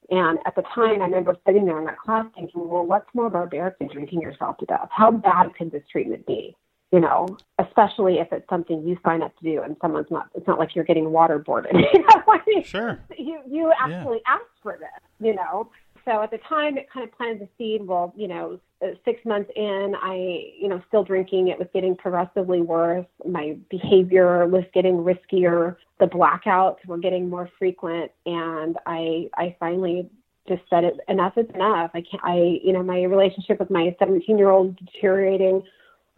[0.09, 3.29] And at the time, I remember sitting there in that class thinking, well, what's more
[3.29, 4.89] barbaric than drinking yourself to death?
[4.91, 6.55] How bad could this treatment be?
[6.91, 10.47] You know, especially if it's something you sign up to do and someone's not, it's
[10.47, 11.73] not like you're getting waterboarded.
[11.93, 12.99] you know, I mean, sure.
[13.17, 14.33] You, you actually yeah.
[14.35, 15.69] asked for this, you know
[16.05, 19.23] so at the time it kind of planted the seed well you know uh, six
[19.25, 20.15] months in i
[20.59, 26.05] you know still drinking it was getting progressively worse my behavior was getting riskier the
[26.05, 30.09] blackouts were getting more frequent and i i finally
[30.47, 33.95] just said it enough is enough i can't i you know my relationship with my
[33.99, 35.61] 17 year old deteriorating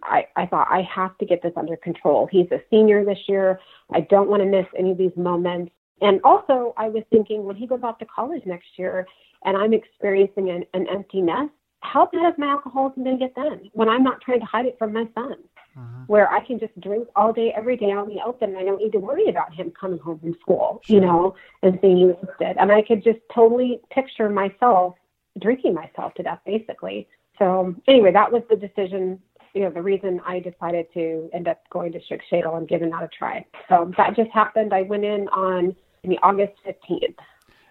[0.04, 2.28] I, I thought I have to get this under control.
[2.32, 3.60] He's a senior this year.
[3.92, 5.72] I don't want to miss any of these moments.
[6.02, 9.08] And also, I was thinking when he goes off to college next year,
[9.46, 13.36] and I'm experiencing an, an empty nest, how bad is my alcoholism going to get
[13.36, 15.36] then when I'm not trying to hide it from my son?
[15.78, 16.04] Uh-huh.
[16.08, 18.64] Where I can just drink all day, every day out in the open, and I
[18.64, 20.96] don't need to worry about him coming home from school, sure.
[20.96, 22.58] you know, and seeing being wasted.
[22.60, 24.96] And I could just totally picture myself
[25.40, 27.08] drinking myself to death, basically.
[27.38, 29.20] So anyway, that was the decision.
[29.54, 32.90] You know, the reason I decided to end up going to Schick Shadel and giving
[32.90, 33.46] that a try.
[33.70, 34.74] So that just happened.
[34.74, 37.16] I went in on the August 15th.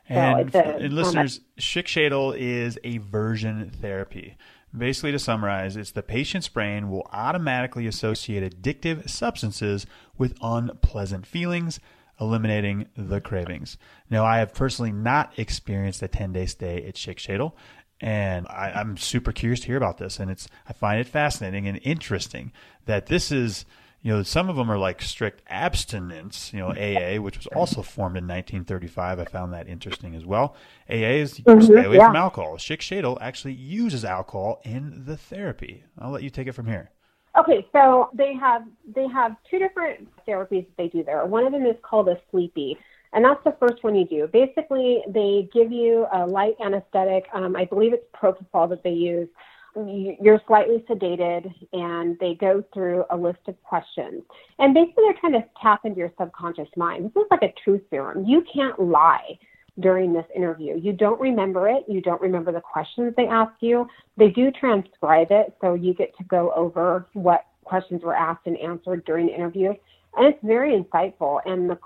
[0.09, 4.37] And, so a, and listeners, Schick is aversion therapy.
[4.77, 9.87] Basically, to summarize, it's the patient's brain will automatically associate addictive substances
[10.19, 11.81] with unpleasant feelings,
[12.21, 13.79] eliminating the cravings.
[14.11, 17.53] Now, I have personally not experienced a 10 day stay at Schick Shadel,
[18.01, 20.21] and I, I'm super curious to hear about this.
[20.21, 22.53] And it's I find it fascinating and interesting
[22.85, 23.65] that this is
[24.07, 27.83] you know, some of them are like strict abstinence, you know, AA, which was also
[27.83, 29.19] formed in 1935.
[29.19, 30.55] I found that interesting as well.
[30.89, 32.07] AA is mm-hmm, stay away yeah.
[32.07, 32.57] from alcohol.
[32.57, 35.83] Schick Shadel actually uses alcohol in the therapy.
[35.99, 36.93] I'll let you take it from here.
[37.37, 38.63] Okay, so they have
[38.95, 41.27] they have two different therapies that they do there.
[41.27, 42.79] One of them is called a sleepy,
[43.13, 44.29] and that's the first one you do.
[44.29, 47.25] Basically, they give you a light anesthetic.
[47.35, 49.29] Um, I believe it's propofol that they use
[49.77, 54.23] you're slightly sedated and they go through a list of questions.
[54.59, 57.13] And basically, they're trying to tap into your subconscious mind.
[57.15, 58.25] This is like a truth serum.
[58.25, 59.39] You can't lie
[59.81, 60.79] during this interview.
[60.79, 61.85] You don't remember it.
[61.89, 63.87] You don't remember the questions they ask you.
[64.17, 68.57] They do transcribe it, so you get to go over what questions were asked and
[68.59, 69.75] answered during the interview.
[70.17, 71.79] And it's very insightful, and the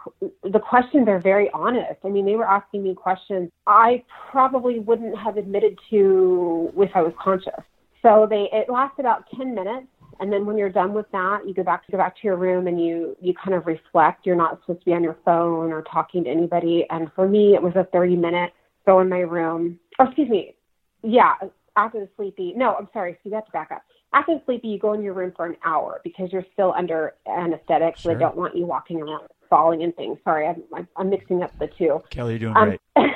[0.49, 1.99] the questions are very honest.
[2.05, 7.03] I mean, they were asking me questions I probably wouldn't have admitted to if I
[7.03, 7.65] was conscious.
[8.03, 9.87] So they it lasts about 10 minutes,
[10.21, 12.37] and then when you're done with that, you go back to go back to your
[12.37, 14.27] room and you you kind of reflect.
[14.27, 16.87] You're not supposed to be on your phone or talking to anybody.
[16.91, 18.53] And for me, it was a 30 minute
[18.87, 19.79] go in my room.
[19.99, 20.55] Oh, excuse me.
[21.03, 21.35] Yeah,
[21.77, 22.53] after the sleepy.
[22.57, 23.15] No, I'm sorry.
[23.23, 23.83] So you have to back up.
[24.13, 27.15] After the sleepy, you go in your room for an hour because you're still under
[27.27, 27.97] anesthetic.
[27.97, 28.13] Sure.
[28.13, 30.19] So they don't want you walking around falling and things.
[30.25, 32.03] Sorry, I'm, I'm mixing up the two.
[32.11, 32.81] Kellie, you're doing um, great.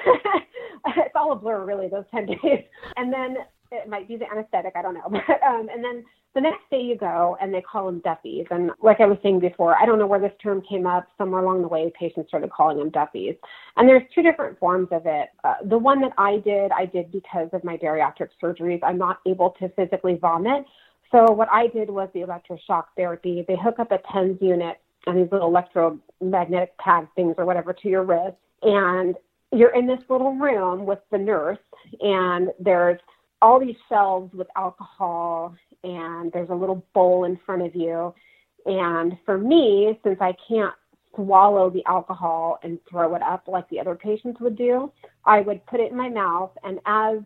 [0.86, 2.64] it's all a blur, really, those 10 days.
[2.96, 3.36] And then
[3.82, 5.08] it might be the anesthetic, I don't know.
[5.10, 8.46] But, um, and then the next day you go and they call them duffies.
[8.50, 11.06] And like I was saying before, I don't know where this term came up.
[11.16, 13.36] Somewhere along the way, patients started calling them duffies.
[13.76, 15.28] And there's two different forms of it.
[15.44, 18.80] Uh, the one that I did, I did because of my bariatric surgeries.
[18.82, 20.64] I'm not able to physically vomit.
[21.12, 23.44] So what I did was the electroshock therapy.
[23.46, 27.88] They hook up a TENS unit and these little electromagnetic pad things or whatever to
[27.88, 28.36] your wrist.
[28.62, 29.14] And
[29.52, 31.58] you're in this little room with the nurse
[32.00, 32.98] and there's
[33.44, 38.14] all these shelves with alcohol and there's a little bowl in front of you.
[38.64, 40.72] And for me, since I can't
[41.14, 44.90] swallow the alcohol and throw it up like the other patients would do,
[45.26, 46.52] I would put it in my mouth.
[46.62, 47.18] And as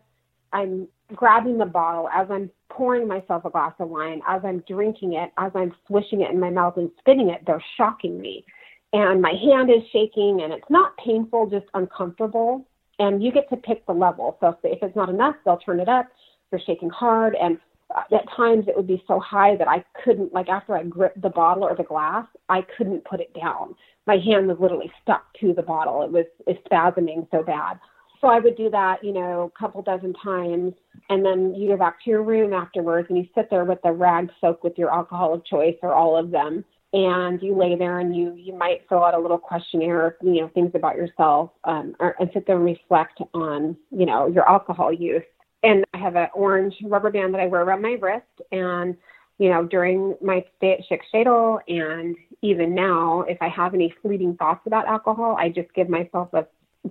[0.51, 5.13] I'm grabbing the bottle, as I'm pouring myself a glass of wine, as I'm drinking
[5.13, 8.43] it, as I'm swishing it in my mouth and spitting it, they're shocking me.
[8.91, 12.67] And my hand is shaking and it's not painful, just uncomfortable.
[12.99, 14.37] And you get to pick the level.
[14.39, 16.07] So if it's not enough, they'll turn it up.
[16.51, 17.35] They're shaking hard.
[17.41, 17.57] And
[17.95, 21.21] uh, at times it would be so high that I couldn't, like after I gripped
[21.21, 23.75] the bottle or the glass, I couldn't put it down.
[24.05, 26.03] My hand was literally stuck to the bottle.
[26.03, 27.79] It was, it was spasming so bad.
[28.21, 30.73] So I would do that, you know, a couple dozen times.
[31.09, 33.91] And then you go back to your room afterwards and you sit there with the
[33.91, 36.65] rag soaked with your alcohol of choice or all of them.
[36.91, 40.49] And you lay there and you, you might fill out a little questionnaire, you know,
[40.55, 44.91] things about yourself, um, or, and sit there and reflect on, you know, your alcohol
[44.91, 45.23] use
[45.63, 48.25] and I have an orange rubber band that I wear around my wrist.
[48.51, 48.95] And,
[49.37, 54.35] you know, during my stay at Shadel and even now, if I have any fleeting
[54.35, 56.45] thoughts about alcohol, I just give myself a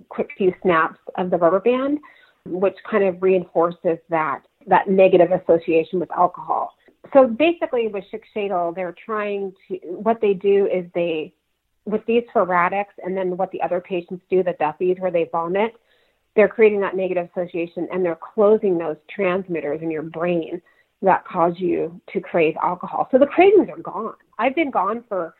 [0.09, 1.99] quick few snaps of the rubber band,
[2.45, 6.73] which kind of reinforces that that negative association with alcohol.
[7.13, 11.33] So basically, with Schick Shadel, they're trying to what they do is they
[11.85, 15.73] with these faradics and then what the other patients do, the Duffies, where they vomit
[16.35, 20.61] they're creating that negative association and they're closing those transmitters in your brain
[21.01, 23.07] that cause you to crave alcohol.
[23.11, 24.15] So the cravings are gone.
[24.37, 25.33] I've been gone for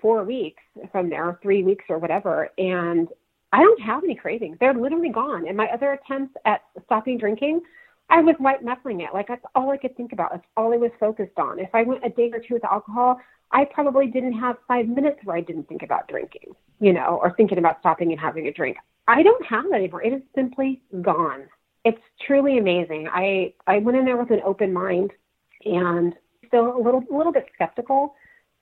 [0.00, 3.08] four weeks from there, three weeks or whatever, and
[3.52, 4.56] I don't have any cravings.
[4.60, 5.46] They're literally gone.
[5.46, 7.60] And my other attempts at stopping drinking,
[8.08, 9.10] I was white knuckling it.
[9.12, 10.30] Like that's all I could think about.
[10.32, 11.58] That's all I was focused on.
[11.58, 13.20] If I went a day or two with alcohol,
[13.52, 17.34] I probably didn't have five minutes where I didn't think about drinking, you know, or
[17.36, 18.76] thinking about stopping and having a drink.
[19.08, 20.02] I don't have that anymore.
[20.02, 21.44] It is simply gone.
[21.84, 23.08] It's truly amazing.
[23.12, 25.12] I I went in there with an open mind
[25.64, 26.14] and
[26.46, 28.14] still a little a little bit skeptical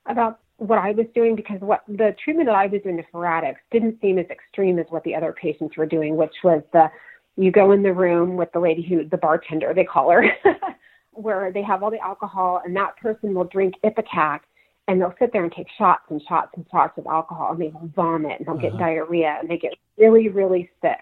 [0.07, 3.57] about what I was doing because what the treatment that I was doing to faradics
[3.71, 6.89] didn't seem as extreme as what the other patients were doing, which was the
[7.37, 10.25] you go in the room with the lady who the bartender they call her,
[11.11, 14.41] where they have all the alcohol and that person will drink Ipecac
[14.87, 17.67] and they'll sit there and take shots and shots and shots of alcohol and they
[17.67, 18.69] will vomit and they'll uh-huh.
[18.69, 20.99] get diarrhea and they get really, really sick.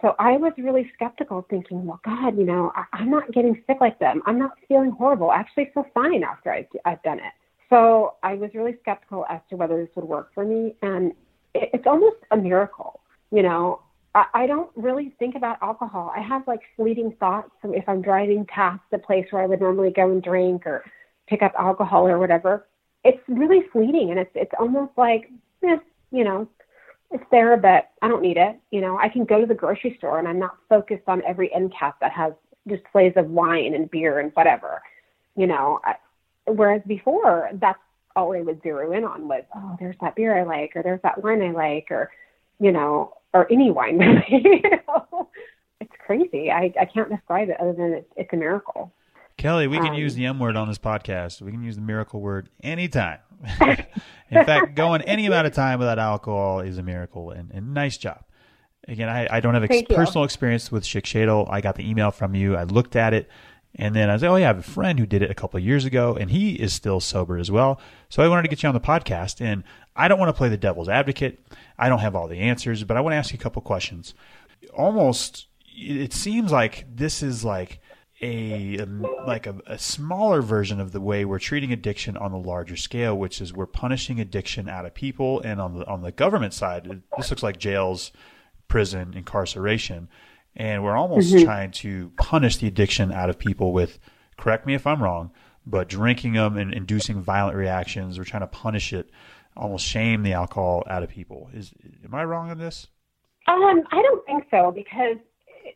[0.00, 3.78] So I was really skeptical, thinking, well, God, you know, I, I'm not getting sick
[3.80, 4.22] like them.
[4.26, 5.30] I'm not feeling horrible.
[5.30, 7.32] I actually feel fine after I've, I've done it.
[7.68, 10.76] So I was really skeptical as to whether this would work for me.
[10.82, 11.12] And
[11.54, 13.00] it, it's almost a miracle.
[13.32, 13.82] You know,
[14.32, 16.12] I, don't really think about alcohol.
[16.16, 17.50] I have like fleeting thoughts.
[17.64, 20.84] If I'm driving past the place where I would normally go and drink or
[21.26, 22.66] pick up alcohol or whatever,
[23.04, 25.30] it's really fleeting and it's it's almost like
[25.64, 25.76] eh,
[26.10, 26.48] you know
[27.10, 29.94] it's there but i don't need it you know i can go to the grocery
[29.98, 32.32] store and i'm not focused on every end cap that has
[32.66, 34.82] displays of wine and beer and whatever
[35.36, 35.94] you know I,
[36.46, 37.78] whereas before that's
[38.16, 41.02] all i would zero in on was oh there's that beer i like or there's
[41.02, 42.10] that wine i like or
[42.60, 45.28] you know or any wine you know
[45.80, 48.92] it's crazy i i can't describe it other than it's, it's a miracle
[49.38, 51.40] Kellie, we can um, use the M word on this podcast.
[51.40, 53.20] We can use the miracle word anytime.
[53.60, 57.96] In fact, going any amount of time without alcohol is a miracle, and, and nice
[57.96, 58.24] job.
[58.88, 62.34] Again, I, I don't have ex- personal experience with Schick I got the email from
[62.34, 62.56] you.
[62.56, 63.28] I looked at it,
[63.76, 65.34] and then I was like, oh, yeah, I have a friend who did it a
[65.34, 67.80] couple of years ago, and he is still sober as well.
[68.08, 69.62] So I wanted to get you on the podcast, and
[69.98, 71.40] I don't want to play the devil's advocate.
[71.76, 74.14] I don't have all the answers, but I want to ask you a couple questions.
[74.72, 77.80] Almost, it seems like this is like
[78.20, 78.86] a, a
[79.26, 83.16] like a, a, smaller version of the way we're treating addiction on the larger scale,
[83.16, 87.02] which is we're punishing addiction out of people, and on the on the government side,
[87.16, 88.12] this looks like jails,
[88.66, 90.08] prison, incarceration,
[90.56, 91.44] and we're almost mm-hmm.
[91.44, 93.98] trying to punish the addiction out of people with.
[94.36, 95.32] Correct me if I'm wrong,
[95.66, 99.10] but drinking them and inducing violent reactions, we're trying to punish it,
[99.58, 101.50] almost shame the alcohol out of people.
[101.52, 102.86] Is am I wrong on this?
[103.46, 105.16] Um, I don't think so because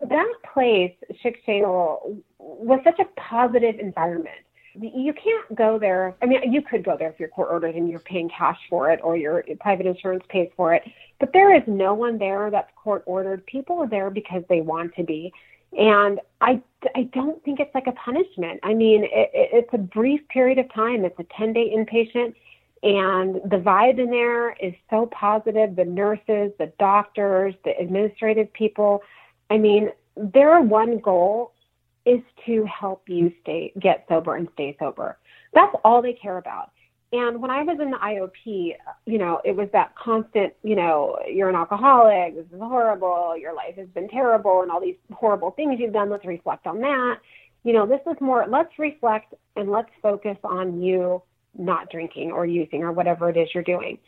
[0.00, 4.36] that place, Schick Shadel, was such a positive environment.
[4.74, 6.14] You can't go there.
[6.22, 8.90] I mean, you could go there if you're court ordered and you're paying cash for
[8.90, 10.82] it or your private insurance pays for it.
[11.20, 13.44] But there is no one there that's court ordered.
[13.46, 15.32] People are there because they want to be.
[15.72, 16.62] And I
[16.94, 18.60] I don't think it's like a punishment.
[18.62, 21.04] I mean, it, it's a brief period of time.
[21.04, 22.34] It's a 10 day inpatient,
[22.82, 25.76] and the vibe in there is so positive.
[25.76, 29.02] The nurses, the doctors, the administrative people.
[29.50, 31.52] I mean, their one goal
[32.04, 35.18] is to help you stay get sober and stay sober.
[35.54, 36.72] That's all they care about.
[37.12, 38.74] And when I was in the IOP,
[39.04, 43.54] you know, it was that constant, you know, you're an alcoholic, this is horrible, your
[43.54, 46.08] life has been terrible, and all these horrible things you've done.
[46.08, 47.18] Let's reflect on that.
[47.64, 51.22] You know, this is more, let's reflect and let's focus on you
[51.56, 53.98] not drinking or using or whatever it is you're doing.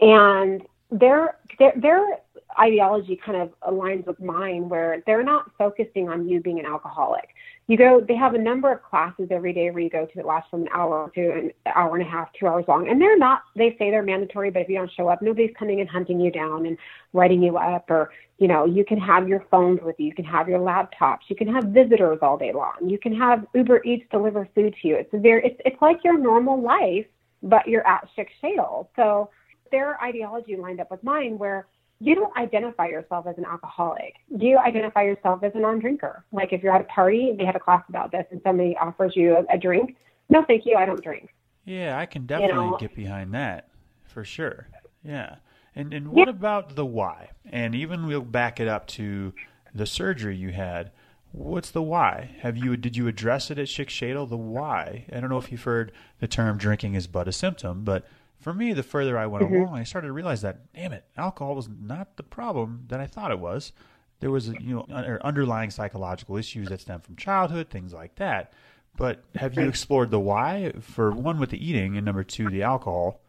[0.00, 2.18] And their, their, their
[2.58, 7.28] ideology kind of aligns with mine where they're not focusing on you being an alcoholic
[7.68, 10.26] you go they have a number of classes every day where you go to that
[10.26, 12.88] last from an hour to an hour and a half two hours long.
[12.88, 15.80] And they're not they say they're mandatory but if you don't show up nobody's coming
[15.80, 16.78] and hunting you down and
[17.12, 20.06] writing you up or you know you can have your phones with you.
[20.06, 21.28] You can have your laptops.
[21.28, 22.76] You can have visitors all day long.
[22.84, 24.96] You can have uber eats deliver food to you.
[24.96, 27.06] It's a very it's, it's like your normal life
[27.42, 29.30] but you're at Schick Shadel so
[29.72, 31.66] their ideology lined up with mine where
[32.00, 34.14] you don't identify yourself as an alcoholic.
[34.28, 36.24] You identify yourself as a non-drinker.
[36.32, 38.76] Like if you're at a party, and they have a class about this, and somebody
[38.80, 39.96] offers you a, a drink.
[40.28, 40.76] No, thank you.
[40.76, 41.30] I don't drink.
[41.64, 42.78] Yeah, I can definitely you know?
[42.78, 43.68] get behind that
[44.04, 44.68] for sure.
[45.02, 45.36] Yeah.
[45.74, 46.34] And and what yeah.
[46.34, 47.30] about the why?
[47.44, 49.32] And even we'll back it up to
[49.74, 50.90] the surgery you had.
[51.32, 52.36] What's the why?
[52.40, 54.28] Have you did you address it at Schick Shadel?
[54.28, 55.04] The why?
[55.12, 58.06] I don't know if you've heard the term drinking is but a symptom, but
[58.40, 59.62] for me, the further I went mm-hmm.
[59.62, 63.06] along, I started to realize that, damn it, alcohol was not the problem that I
[63.06, 63.72] thought it was.
[64.20, 68.52] There was, you know, underlying psychological issues that stem from childhood, things like that.
[68.96, 70.72] But have you explored the why?
[70.80, 73.20] For one, with the eating, and number two, the alcohol.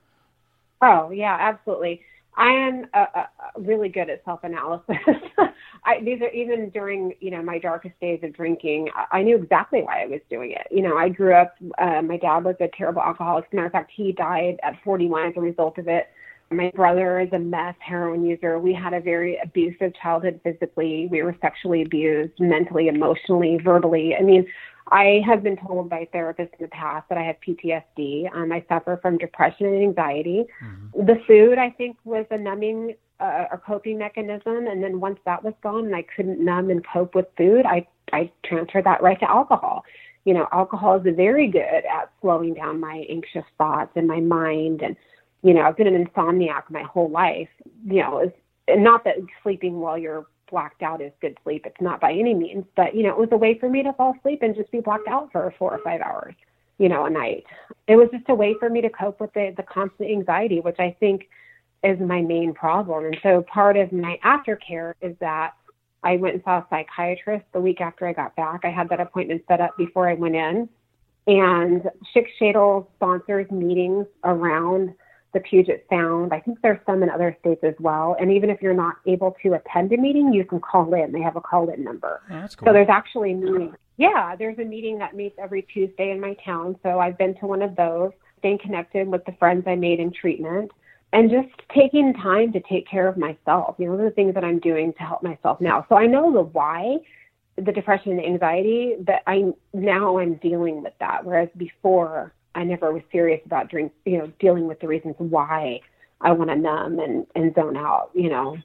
[0.81, 2.03] Oh yeah, absolutely.
[2.37, 3.23] I am uh, uh,
[3.57, 4.95] really good at self analysis.
[5.85, 8.89] I, these are even during you know my darkest days of drinking.
[8.95, 10.67] I, I knew exactly why I was doing it.
[10.69, 11.55] You know, I grew up.
[11.79, 13.45] Uh, my dad was a terrible alcoholic.
[13.45, 16.07] As a matter of fact, he died at 41 as a result of it.
[16.49, 18.57] My brother is a meth heroin user.
[18.59, 21.09] We had a very abusive childhood physically.
[21.11, 24.15] We were sexually abused, mentally, emotionally, verbally.
[24.17, 24.45] I mean,
[24.91, 28.33] I have been told by therapists in the past that I have PTSD.
[28.33, 30.45] Um, I suffer from depression and anxiety.
[30.63, 31.05] Mm-hmm.
[31.05, 34.67] The food, I think, was a numbing uh, or coping mechanism.
[34.67, 37.87] And then once that was gone and I couldn't numb and cope with food, I,
[38.13, 39.83] I transferred that right to alcohol.
[40.25, 44.81] You know, alcohol is very good at slowing down my anxious thoughts and my mind.
[44.81, 44.95] And,
[45.41, 47.49] you know, I've been an insomniac my whole life.
[47.85, 48.37] You know, it's,
[48.69, 51.65] not that sleeping while you're blacked out is good sleep.
[51.65, 53.93] It's not by any means, but you know, it was a way for me to
[53.93, 56.35] fall asleep and just be blacked out for four or five hours,
[56.77, 57.45] you know, a night.
[57.87, 60.79] It was just a way for me to cope with the the constant anxiety, which
[60.79, 61.27] I think
[61.83, 63.05] is my main problem.
[63.05, 65.53] And so part of my aftercare is that
[66.03, 68.61] I went and saw a psychiatrist the week after I got back.
[68.63, 70.69] I had that appointment set up before I went in.
[71.27, 71.83] And
[72.15, 74.93] Schick sponsors meetings around
[75.33, 76.33] the Puget Sound.
[76.33, 78.15] I think there's some in other states as well.
[78.19, 81.11] And even if you're not able to attend a meeting, you can call in.
[81.11, 82.21] They have a call in number.
[82.29, 82.67] Oh, that's cool.
[82.67, 83.75] So there's actually a meeting.
[83.97, 86.77] Yeah, there's a meeting that meets every Tuesday in my town.
[86.83, 90.13] So I've been to one of those, staying connected with the friends I made in
[90.13, 90.71] treatment,
[91.13, 93.75] and just taking time to take care of myself.
[93.79, 95.85] You know, the things that I'm doing to help myself now.
[95.89, 96.97] So I know the why,
[97.55, 101.25] the depression and anxiety, but I now I'm dealing with that.
[101.25, 105.79] Whereas before I never was serious about drink, you know, dealing with the reasons why
[106.21, 108.57] I want to numb and, and zone out, you know.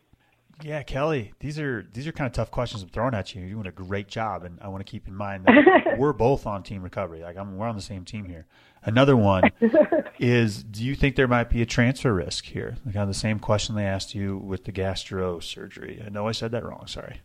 [0.63, 3.43] Yeah, Kellie, these are these are kind of tough questions I'm throwing at you.
[3.43, 6.47] You're doing a great job, and I want to keep in mind that we're both
[6.47, 7.21] on team recovery.
[7.21, 8.47] Like I'm, we're on the same team here.
[8.85, 9.51] Another one
[10.19, 12.77] is: Do you think there might be a transfer risk here?
[12.85, 16.03] Like kind of the same question they asked you with the gastro surgery.
[16.05, 16.87] I know I said that wrong.
[16.87, 17.21] Sorry.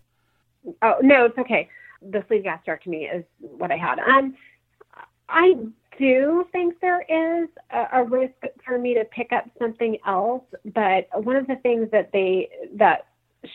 [0.82, 1.70] Oh no, it's okay.
[2.02, 4.00] The sleeve gastrectomy is what I had.
[4.00, 4.36] Um,
[5.30, 5.54] I
[5.98, 8.34] do think there is a, a risk
[8.66, 10.44] for me to pick up something else,
[10.74, 13.08] but one of the things that they that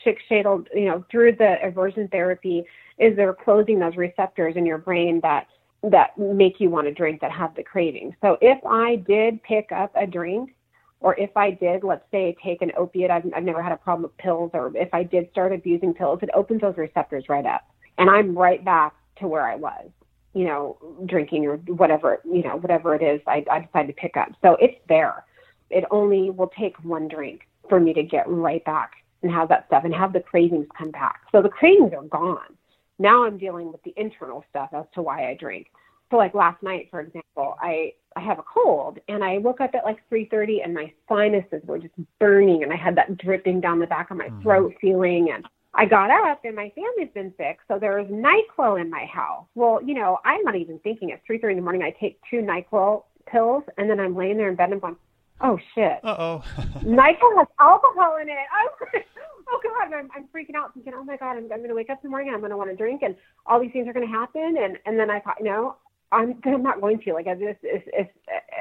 [0.04, 2.64] Schick Shadel, you know, through the aversion therapy,
[2.98, 5.46] is they're closing those receptors in your brain that
[5.82, 8.14] that make you want to drink, that have the craving.
[8.20, 10.54] So if I did pick up a drink,
[11.00, 14.04] or if I did, let's say, take an opiate, I've, I've never had a problem
[14.04, 17.62] with pills, or if I did start abusing pills, it opens those receptors right up,
[17.98, 19.90] and I'm right back to where I was
[20.34, 20.76] you know,
[21.06, 24.28] drinking or whatever, you know, whatever it is I, I decide to pick up.
[24.42, 25.24] So it's there.
[25.70, 29.66] It only will take one drink for me to get right back and have that
[29.66, 31.20] stuff and have the cravings come back.
[31.32, 32.56] So the cravings are gone.
[32.98, 35.68] Now I'm dealing with the internal stuff as to why I drink.
[36.10, 39.74] So like last night, for example, I I have a cold and I woke up
[39.74, 43.78] at like 3:30 and my sinuses were just burning and I had that dripping down
[43.78, 44.42] the back of my mm-hmm.
[44.42, 48.80] throat feeling and I got up and my family's been sick, so there was NyQuil
[48.80, 49.46] in my house.
[49.54, 51.10] Well, you know, I'm not even thinking.
[51.10, 51.82] It's three thirty in the morning.
[51.82, 54.96] I take two NyQuil pills, and then I'm laying there in bed and I'm going,
[55.40, 56.44] "Oh shit!" Uh oh.
[56.84, 58.36] NyQuil has alcohol in it.
[58.52, 59.02] I'm,
[59.48, 61.88] oh god, I'm, I'm freaking out, thinking, "Oh my god, I'm, I'm going to wake
[61.88, 63.16] up in the morning and I'm going to want to drink, and
[63.46, 65.76] all these things are going to happen." And and then I thought, no,
[66.12, 67.14] I'm I'm not going to.
[67.14, 68.10] Like I just it's, it's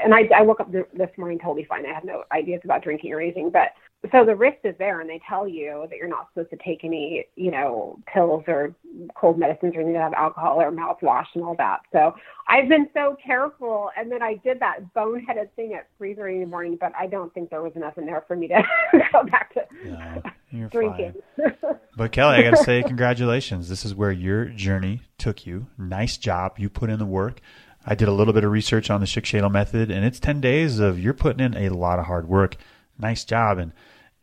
[0.03, 1.85] and I I woke up this morning totally fine.
[1.85, 3.69] I had no ideas about drinking or anything, but
[4.11, 6.83] so the risk is there and they tell you that you're not supposed to take
[6.83, 8.73] any you know pills or
[9.15, 11.81] cold medicines or anything that have alcohol or mouthwash and all that.
[11.91, 12.13] So
[12.47, 16.41] i've been so careful and then i did that boneheaded thing at three thirty in
[16.41, 18.61] the morning but i don't think there was enough in there for me to
[19.13, 19.61] go back to
[20.51, 21.13] no, drinking.
[21.95, 23.69] but Kellie i gotta say congratulations.
[23.69, 25.67] This is where your journey took you.
[25.77, 26.57] Nice job.
[26.57, 27.39] You put in the work.
[27.85, 30.79] I did a little bit of research on the Schick method, and it's 10 days
[30.79, 32.57] of you're putting in a lot of hard work.
[33.01, 33.57] Nice job.
[33.57, 33.73] And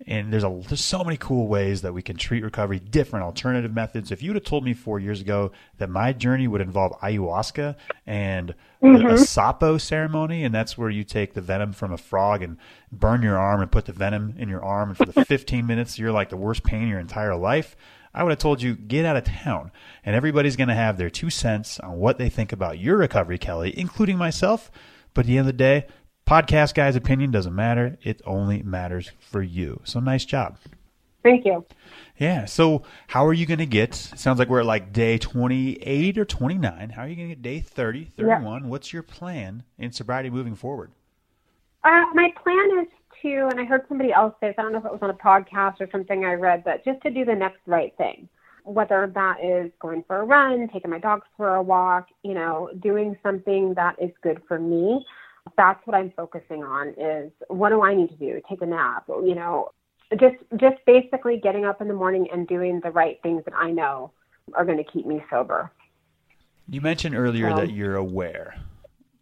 [0.06, 3.74] and there's a there's so many cool ways that we can treat recovery, different alternative
[3.74, 4.12] methods.
[4.12, 7.74] If you would have told me four years ago that my journey would involve ayahuasca
[8.06, 9.06] and mm-hmm.
[9.06, 12.58] a sapo ceremony, and that's where you take the venom from a frog and
[12.92, 15.98] burn your arm and put the venom in your arm, and for the 15 minutes
[15.98, 17.76] you're like the worst pain in your entire life.
[18.14, 19.72] I would have told you get out of town,
[20.04, 23.38] and everybody's going to have their two cents on what they think about your recovery,
[23.38, 24.70] Kellie, including myself.
[25.12, 25.86] But at the end of the day,
[26.28, 27.96] podcast guy's opinion doesn't matter.
[28.02, 29.80] It only matters for you.
[29.84, 30.58] So nice job.
[31.22, 31.64] Thank you.
[32.18, 32.44] Yeah.
[32.44, 33.94] So how are you going to get?
[33.94, 36.90] Sounds like we're at like day 28 or 29.
[36.90, 38.62] How are you going to get day 30, 31?
[38.62, 38.68] Yeah.
[38.68, 40.90] What's your plan in sobriety moving forward?
[41.82, 42.88] Uh, my plan is
[43.22, 45.14] to, and I heard somebody else say, I don't know if it was on a
[45.14, 48.28] podcast or something I read, but just to do the next right thing.
[48.64, 52.68] Whether that is going for a run, taking my dogs for a walk, you know,
[52.80, 55.06] doing something that is good for me
[55.56, 58.40] that's what I'm focusing on is what do I need to do?
[58.48, 59.70] Take a nap, you know,
[60.12, 63.70] just just basically getting up in the morning and doing the right things that I
[63.70, 64.12] know
[64.54, 65.70] are going to keep me sober.
[66.68, 68.56] You mentioned earlier um, that you're aware.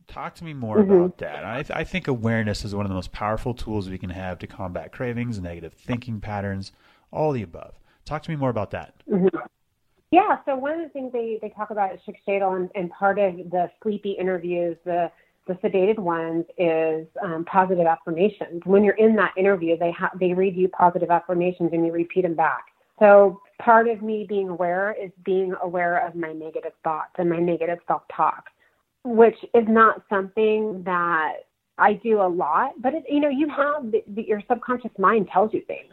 [0.09, 0.93] Talk to me more mm-hmm.
[0.93, 1.45] about that.
[1.45, 4.47] I, I think awareness is one of the most powerful tools we can have to
[4.47, 6.72] combat cravings, negative thinking patterns,
[7.11, 7.74] all the above.
[8.05, 8.95] Talk to me more about that.
[9.11, 9.37] Mm-hmm.
[10.12, 13.18] Yeah, so one of the things they, they talk about at Schick and, and part
[13.18, 15.11] of the sleepy interviews, the
[15.47, 18.63] the sedated ones is um, positive affirmations.
[18.65, 22.23] When you're in that interview, they ha- they read you positive affirmations and you repeat
[22.23, 22.67] them back.
[22.99, 27.39] So part of me being aware is being aware of my negative thoughts and my
[27.39, 28.45] negative self-talk,
[29.05, 31.35] which is not something that
[31.79, 32.73] I do a lot.
[32.81, 35.93] But it, you know, you have the, the, your subconscious mind tells you things.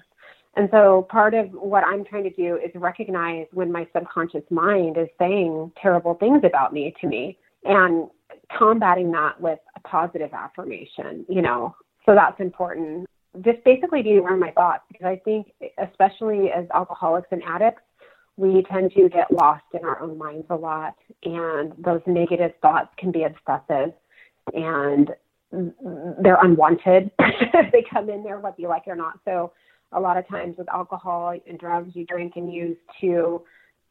[0.55, 4.97] And so part of what I'm trying to do is recognize when my subconscious mind
[4.97, 8.07] is saying terrible things about me to me and
[8.57, 11.75] combating that with a positive affirmation, you know.
[12.05, 13.07] So that's important.
[13.43, 15.47] Just basically being of my thoughts because I think,
[15.79, 17.81] especially as alcoholics and addicts,
[18.35, 22.89] we tend to get lost in our own minds a lot, and those negative thoughts
[22.97, 23.93] can be obsessive
[24.53, 25.11] and
[26.19, 27.11] they're unwanted.
[27.71, 29.19] they come in there whether you like it or not.
[29.25, 29.53] So,
[29.91, 33.43] a lot of times with alcohol and drugs, you drink and use to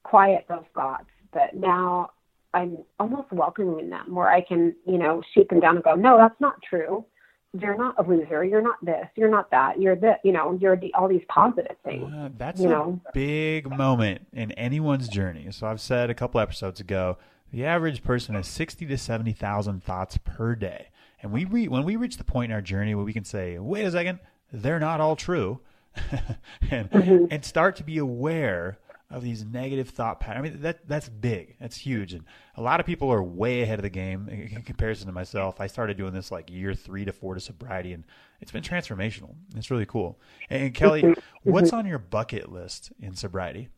[0.03, 1.07] quiet those thoughts.
[1.33, 2.11] But now
[2.55, 6.17] I'm almost welcoming them where I can, you know, shoot them down and go, no,
[6.19, 7.05] that's not true.
[7.59, 8.45] You're not a loser.
[8.45, 9.07] You're not this.
[9.15, 9.81] You're not that.
[9.81, 10.17] You're this.
[10.25, 12.11] You know, you're the, all these positive things.
[12.13, 13.01] Uh, that's you a know?
[13.13, 15.49] big moment in anyone's journey.
[15.51, 17.19] So I've said a couple episodes ago,
[17.53, 20.89] the average person has sixty to seventy thousand thoughts per day,
[21.23, 23.59] and we re- when we reach the point in our journey where we can say,
[23.59, 25.61] wait a second, they're not all true,
[26.71, 27.27] and mm-hmm.
[27.31, 28.79] and start to be aware
[29.13, 30.47] of these negative thought patterns.
[30.47, 31.57] I mean, that that's big.
[31.61, 32.13] That's huge.
[32.13, 32.25] And
[32.57, 35.61] a lot of people are way ahead of the game in comparison to myself.
[35.61, 38.05] I started doing this like year three to four to sobriety, and
[38.41, 39.35] it's been transformational.
[39.57, 40.19] It's really cool.
[40.51, 41.51] And Kellie, mm-hmm.
[41.51, 41.79] what's mm-hmm.
[41.79, 43.69] on your bucket list in sobriety?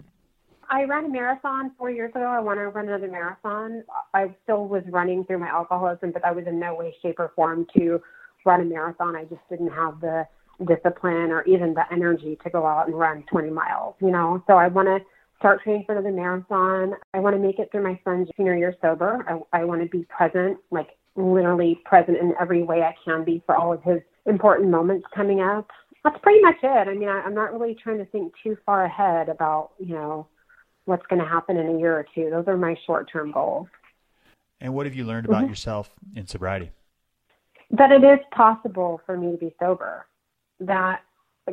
[0.70, 2.24] I ran a marathon four years ago.
[2.24, 3.84] I want to run another marathon.
[4.14, 7.32] I still was running through my alcoholism, but I was in no way, shape, or
[7.36, 8.00] form to
[8.46, 9.16] run a marathon.
[9.16, 10.26] I just didn't have the
[10.66, 14.42] discipline or even the energy to go out and run 20 miles, you know.
[14.46, 15.00] So I want to
[15.44, 16.94] start training for the marathon.
[17.12, 19.22] I want to make it through my son's senior year sober.
[19.28, 23.42] I, I want to be present, like literally present in every way I can be
[23.44, 25.68] for all of his important moments coming up.
[26.02, 26.88] That's pretty much it.
[26.88, 30.26] I mean, I, I'm not really trying to think too far ahead about, you know,
[30.86, 32.30] what's going to happen in a year or two.
[32.30, 33.68] Those are my short term goals.
[34.62, 35.50] And what have you learned about mm-hmm.
[35.50, 36.70] yourself in sobriety?
[37.70, 40.06] That it is possible for me to be sober.
[40.60, 41.02] That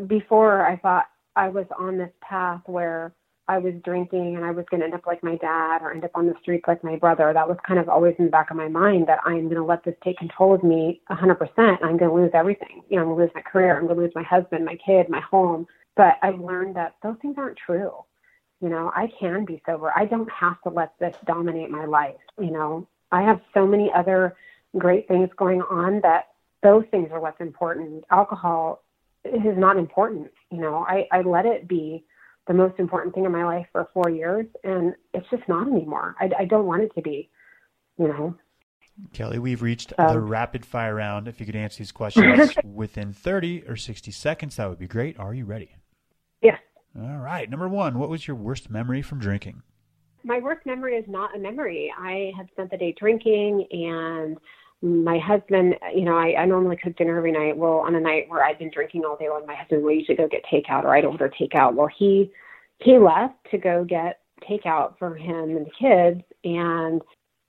[0.07, 3.13] before I thought I was on this path where
[3.51, 6.05] I was drinking and I was going to end up like my dad or end
[6.05, 7.33] up on the streets like my brother.
[7.33, 9.63] That was kind of always in the back of my mind that I'm going to
[9.65, 11.37] let this take control of me 100%.
[11.83, 12.81] I'm going to lose everything.
[12.87, 13.75] You know, I'm going to lose my career.
[13.75, 15.67] I'm going to lose my husband, my kid, my home.
[15.97, 17.91] But I've learned that those things aren't true.
[18.61, 19.91] You know, I can be sober.
[19.97, 22.15] I don't have to let this dominate my life.
[22.39, 24.37] You know, I have so many other
[24.77, 26.29] great things going on that
[26.63, 28.05] those things are what's important.
[28.11, 28.81] Alcohol
[29.25, 30.31] is not important.
[30.51, 32.05] You know, I, I let it be
[32.47, 36.15] the most important thing in my life for four years, and it's just not anymore.
[36.19, 37.29] I, I don't want it to be,
[37.97, 38.35] you know.
[39.13, 41.27] Kellie, we've reached um, the rapid fire round.
[41.27, 45.17] If you could answer these questions within 30 or 60 seconds, that would be great.
[45.19, 45.75] Are you ready?
[46.41, 46.59] Yes.
[46.99, 47.49] All right.
[47.49, 49.61] Number one, what was your worst memory from drinking?
[50.23, 51.91] My worst memory is not a memory.
[51.97, 54.37] I have spent the day drinking and
[54.81, 57.55] my husband, you know, I, I normally cook dinner every night.
[57.55, 60.17] Well, on a night where I'd been drinking all day long, my husband would usually
[60.17, 61.75] go get takeout or I'd order takeout.
[61.75, 62.31] Well, he
[62.79, 67.01] he left to go get takeout for him and the kids, and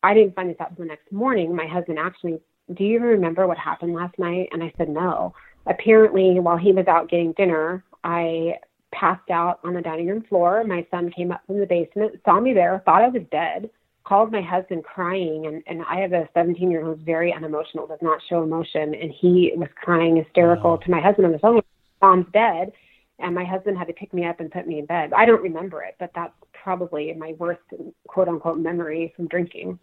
[0.03, 1.57] I didn't find this out until the next morning.
[1.57, 2.39] My husband actually,
[2.75, 4.51] do you remember what happened last night?
[4.53, 5.35] And I said no.
[5.67, 8.57] Apparently, while he was out getting dinner, I
[8.93, 10.65] passed out on the dining room floor.
[10.65, 13.71] My son came up from the basement, saw me there, thought I was dead
[14.05, 17.87] called my husband crying and, and I have a 17 year old who's very unemotional,
[17.87, 18.95] does not show emotion.
[18.95, 21.61] And he was crying hysterical to my husband on the phone.
[22.01, 22.73] Mom's dead.
[23.19, 25.13] And my husband had to pick me up and put me in bed.
[25.17, 27.61] I don't remember it, but that's probably my worst
[28.09, 29.79] quote unquote memory from drinking.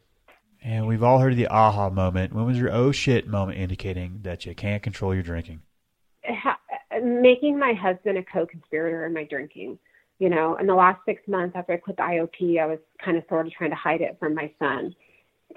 [0.61, 2.33] And we've all heard the aha moment.
[2.33, 5.61] When was your oh shit moment indicating that you can't control your drinking?
[7.01, 9.79] Making my husband a co conspirator in my drinking
[10.19, 13.17] you know, in the last six months after I quit the IOP, I was kind
[13.17, 14.93] of sort of trying to hide it from my son.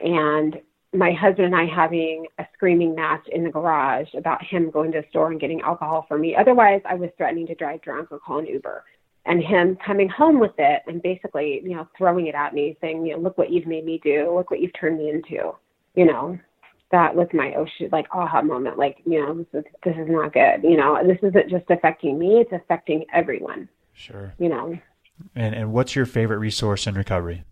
[0.03, 0.57] And
[0.95, 5.01] my husband and I having a screaming match in the garage about him going to
[5.01, 6.37] the store and getting alcohol for me.
[6.37, 8.85] Otherwise, I was threatening to drive drunk or call an Uber.
[9.25, 13.07] And him coming home with it and basically, you know, throwing it at me, saying,
[13.07, 15.53] you know, look what you've made me do, look what you've turned me into.
[15.95, 16.39] You know,
[16.91, 18.79] that was my oh shit, like aha moment.
[18.79, 20.63] Like, you know, this is this is not good.
[20.63, 23.69] You know, this isn't just affecting me; it's affecting everyone.
[23.95, 24.35] Sure.
[24.39, 24.79] You know.
[25.35, 27.45] And and what's your favorite resource in recovery?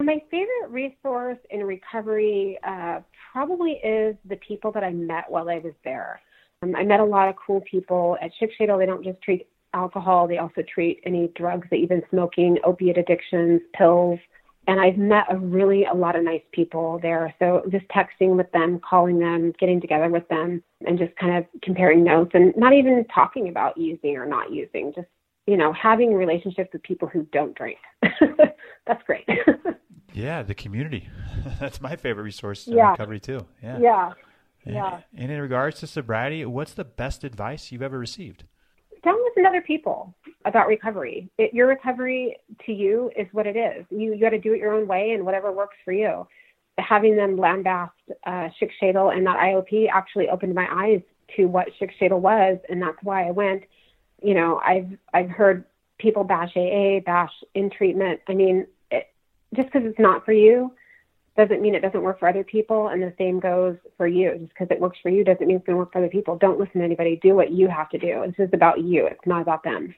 [0.00, 3.00] My favorite resource in recovery uh,
[3.32, 6.20] probably is the people that I met while I was there.
[6.62, 10.26] Um, I met a lot of cool people at Schick They don't just treat alcohol;
[10.26, 14.18] they also treat any drugs that you've been smoking, opiate addictions, pills.
[14.66, 17.34] And I've met a really a lot of nice people there.
[17.38, 21.44] So just texting with them, calling them, getting together with them, and just kind of
[21.62, 25.08] comparing notes and not even talking about using or not using, just
[25.46, 27.78] you know, having relationships with people who don't drink.
[28.86, 29.28] That's great.
[30.12, 31.08] yeah, the community.
[31.60, 32.92] That's my favorite resource yeah.
[32.92, 33.46] recovery too.
[33.62, 33.78] Yeah.
[33.78, 34.12] Yeah.
[34.64, 35.00] And, yeah.
[35.16, 38.44] And in regards to sobriety, what's the best advice you've ever received?
[39.02, 40.14] Don't listen to other people
[40.46, 41.28] about recovery.
[41.36, 43.84] It, your recovery to you is what it is.
[43.90, 46.26] You you got to do it your own way and whatever works for you.
[46.78, 47.90] Having them lambast
[48.26, 48.48] uh,
[48.82, 51.02] Shadel and that IOP actually opened my eyes
[51.36, 53.64] to what Shadel was, and that's why I went
[54.24, 55.64] you know, I've I've heard
[55.98, 58.20] people bash AA, bash in treatment.
[58.26, 59.08] I mean, it,
[59.54, 60.72] just because it's not for you
[61.36, 64.36] doesn't mean it doesn't work for other people, and the same goes for you.
[64.38, 66.38] Just because it works for you doesn't mean it's going to work for other people.
[66.38, 67.18] Don't listen to anybody.
[67.22, 68.24] Do what you have to do.
[68.26, 69.06] This is about you.
[69.06, 69.94] It's not about them.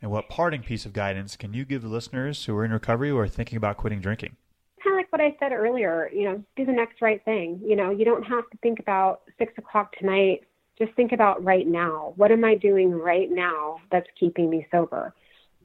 [0.00, 3.10] And what parting piece of guidance can you give the listeners who are in recovery
[3.10, 4.36] or thinking about quitting drinking?
[4.82, 6.08] Kind of like what I said earlier.
[6.12, 7.60] You know, do the next right thing.
[7.62, 10.44] You know, you don't have to think about six o'clock tonight
[10.78, 12.12] just think about right now.
[12.16, 15.14] What am I doing right now that's keeping me sober?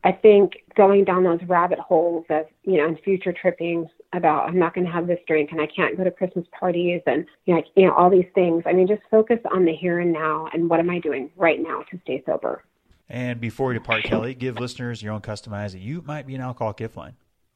[0.04, 4.60] I think going down those rabbit holes of, you know, and future trippings about I'm
[4.60, 7.56] not going to have this drink and I can't go to Christmas parties and, you
[7.56, 8.64] know, you know, all these things.
[8.66, 11.62] I mean, just focus on the here and now and what am I doing right
[11.62, 12.66] now to stay sober.
[13.08, 15.80] And before we depart, Kellie, give listeners your own customized.
[15.82, 17.14] You might be an alcoholic gift line.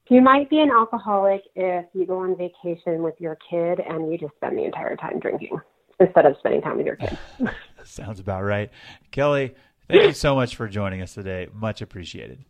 [0.10, 4.18] You might be an alcoholic if you go on vacation with your kid and you
[4.18, 5.60] just spend the entire time drinking
[6.00, 7.18] instead of spending time with your kids.
[7.84, 8.70] Sounds about right.
[9.12, 9.56] Kellie,
[9.88, 11.48] thank you so much for joining us today.
[11.54, 12.44] Much appreciated.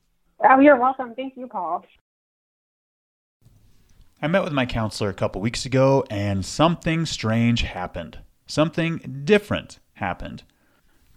[0.43, 1.14] Oh, you're welcome.
[1.16, 1.86] Thank you, Paul.
[4.22, 8.20] I met with my counselor a couple weeks ago and something strange happened.
[8.48, 10.43] Something different happened.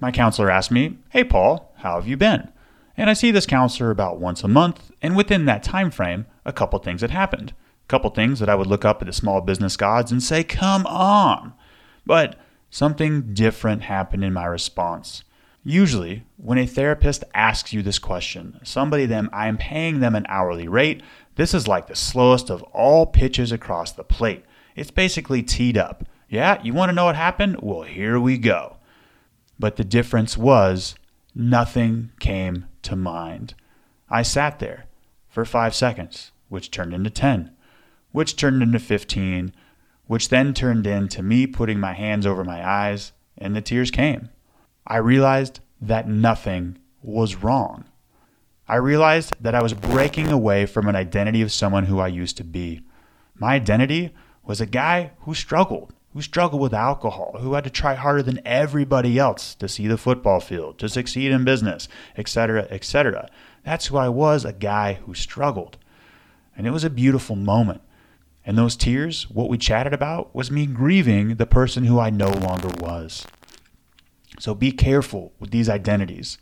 [0.00, 2.50] My counselor asked me, Hey, Paul, how have you been?
[2.96, 6.52] And I see this counselor about once a month, and within that time frame, a
[6.52, 7.54] couple things had happened.
[7.84, 10.44] A couple things that I would look up at the small business gods and say,
[10.44, 11.54] Come on!
[12.10, 12.34] But
[12.70, 15.22] something different happened in my response.
[15.62, 20.26] Usually, when a therapist asks you this question, somebody them I am paying them an
[20.28, 21.04] hourly rate,
[21.36, 24.44] this is like the slowest of all pitches across the plate.
[24.74, 26.02] It's basically teed up.
[26.28, 27.58] Yeah, you want to know what happened?
[27.62, 28.78] Well, here we go.
[29.60, 30.96] But the difference was
[31.32, 33.54] nothing came to mind.
[34.08, 34.86] I sat there
[35.28, 37.52] for five seconds, which turned into 10,
[38.10, 39.52] which turned into 15,
[40.10, 44.28] which then turned into me putting my hands over my eyes, and the tears came.
[44.84, 47.84] I realized that nothing was wrong.
[48.66, 52.36] I realized that I was breaking away from an identity of someone who I used
[52.38, 52.82] to be.
[53.36, 54.12] My identity
[54.44, 58.44] was a guy who struggled, who struggled with alcohol, who had to try harder than
[58.44, 61.86] everybody else to see the football field, to succeed in business,
[62.16, 63.28] etc., etc.
[63.64, 65.78] That's who I was, a guy who struggled.
[66.56, 67.82] And it was a beautiful moment.
[68.44, 72.30] And those tears, what we chatted about, was me grieving the person who I no
[72.30, 73.26] longer was.
[74.38, 76.38] So be careful with these identities.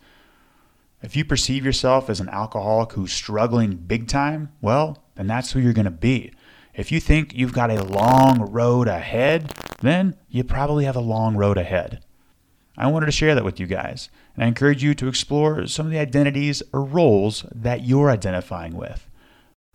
[1.02, 5.60] If you perceive yourself as an alcoholic who's struggling big time, well, then that's who
[5.60, 6.32] you're going to be.
[6.74, 11.36] If you think you've got a long road ahead, then you probably have a long
[11.36, 12.04] road ahead.
[12.76, 15.86] I wanted to share that with you guys, and I encourage you to explore some
[15.86, 19.07] of the identities or roles that you're identifying with.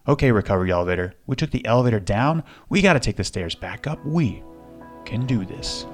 [0.06, 2.43] Okay, recovery elevator, we took the elevator down.
[2.68, 4.06] We got to take the stairs back up.
[4.06, 4.43] We
[5.06, 5.86] can do this.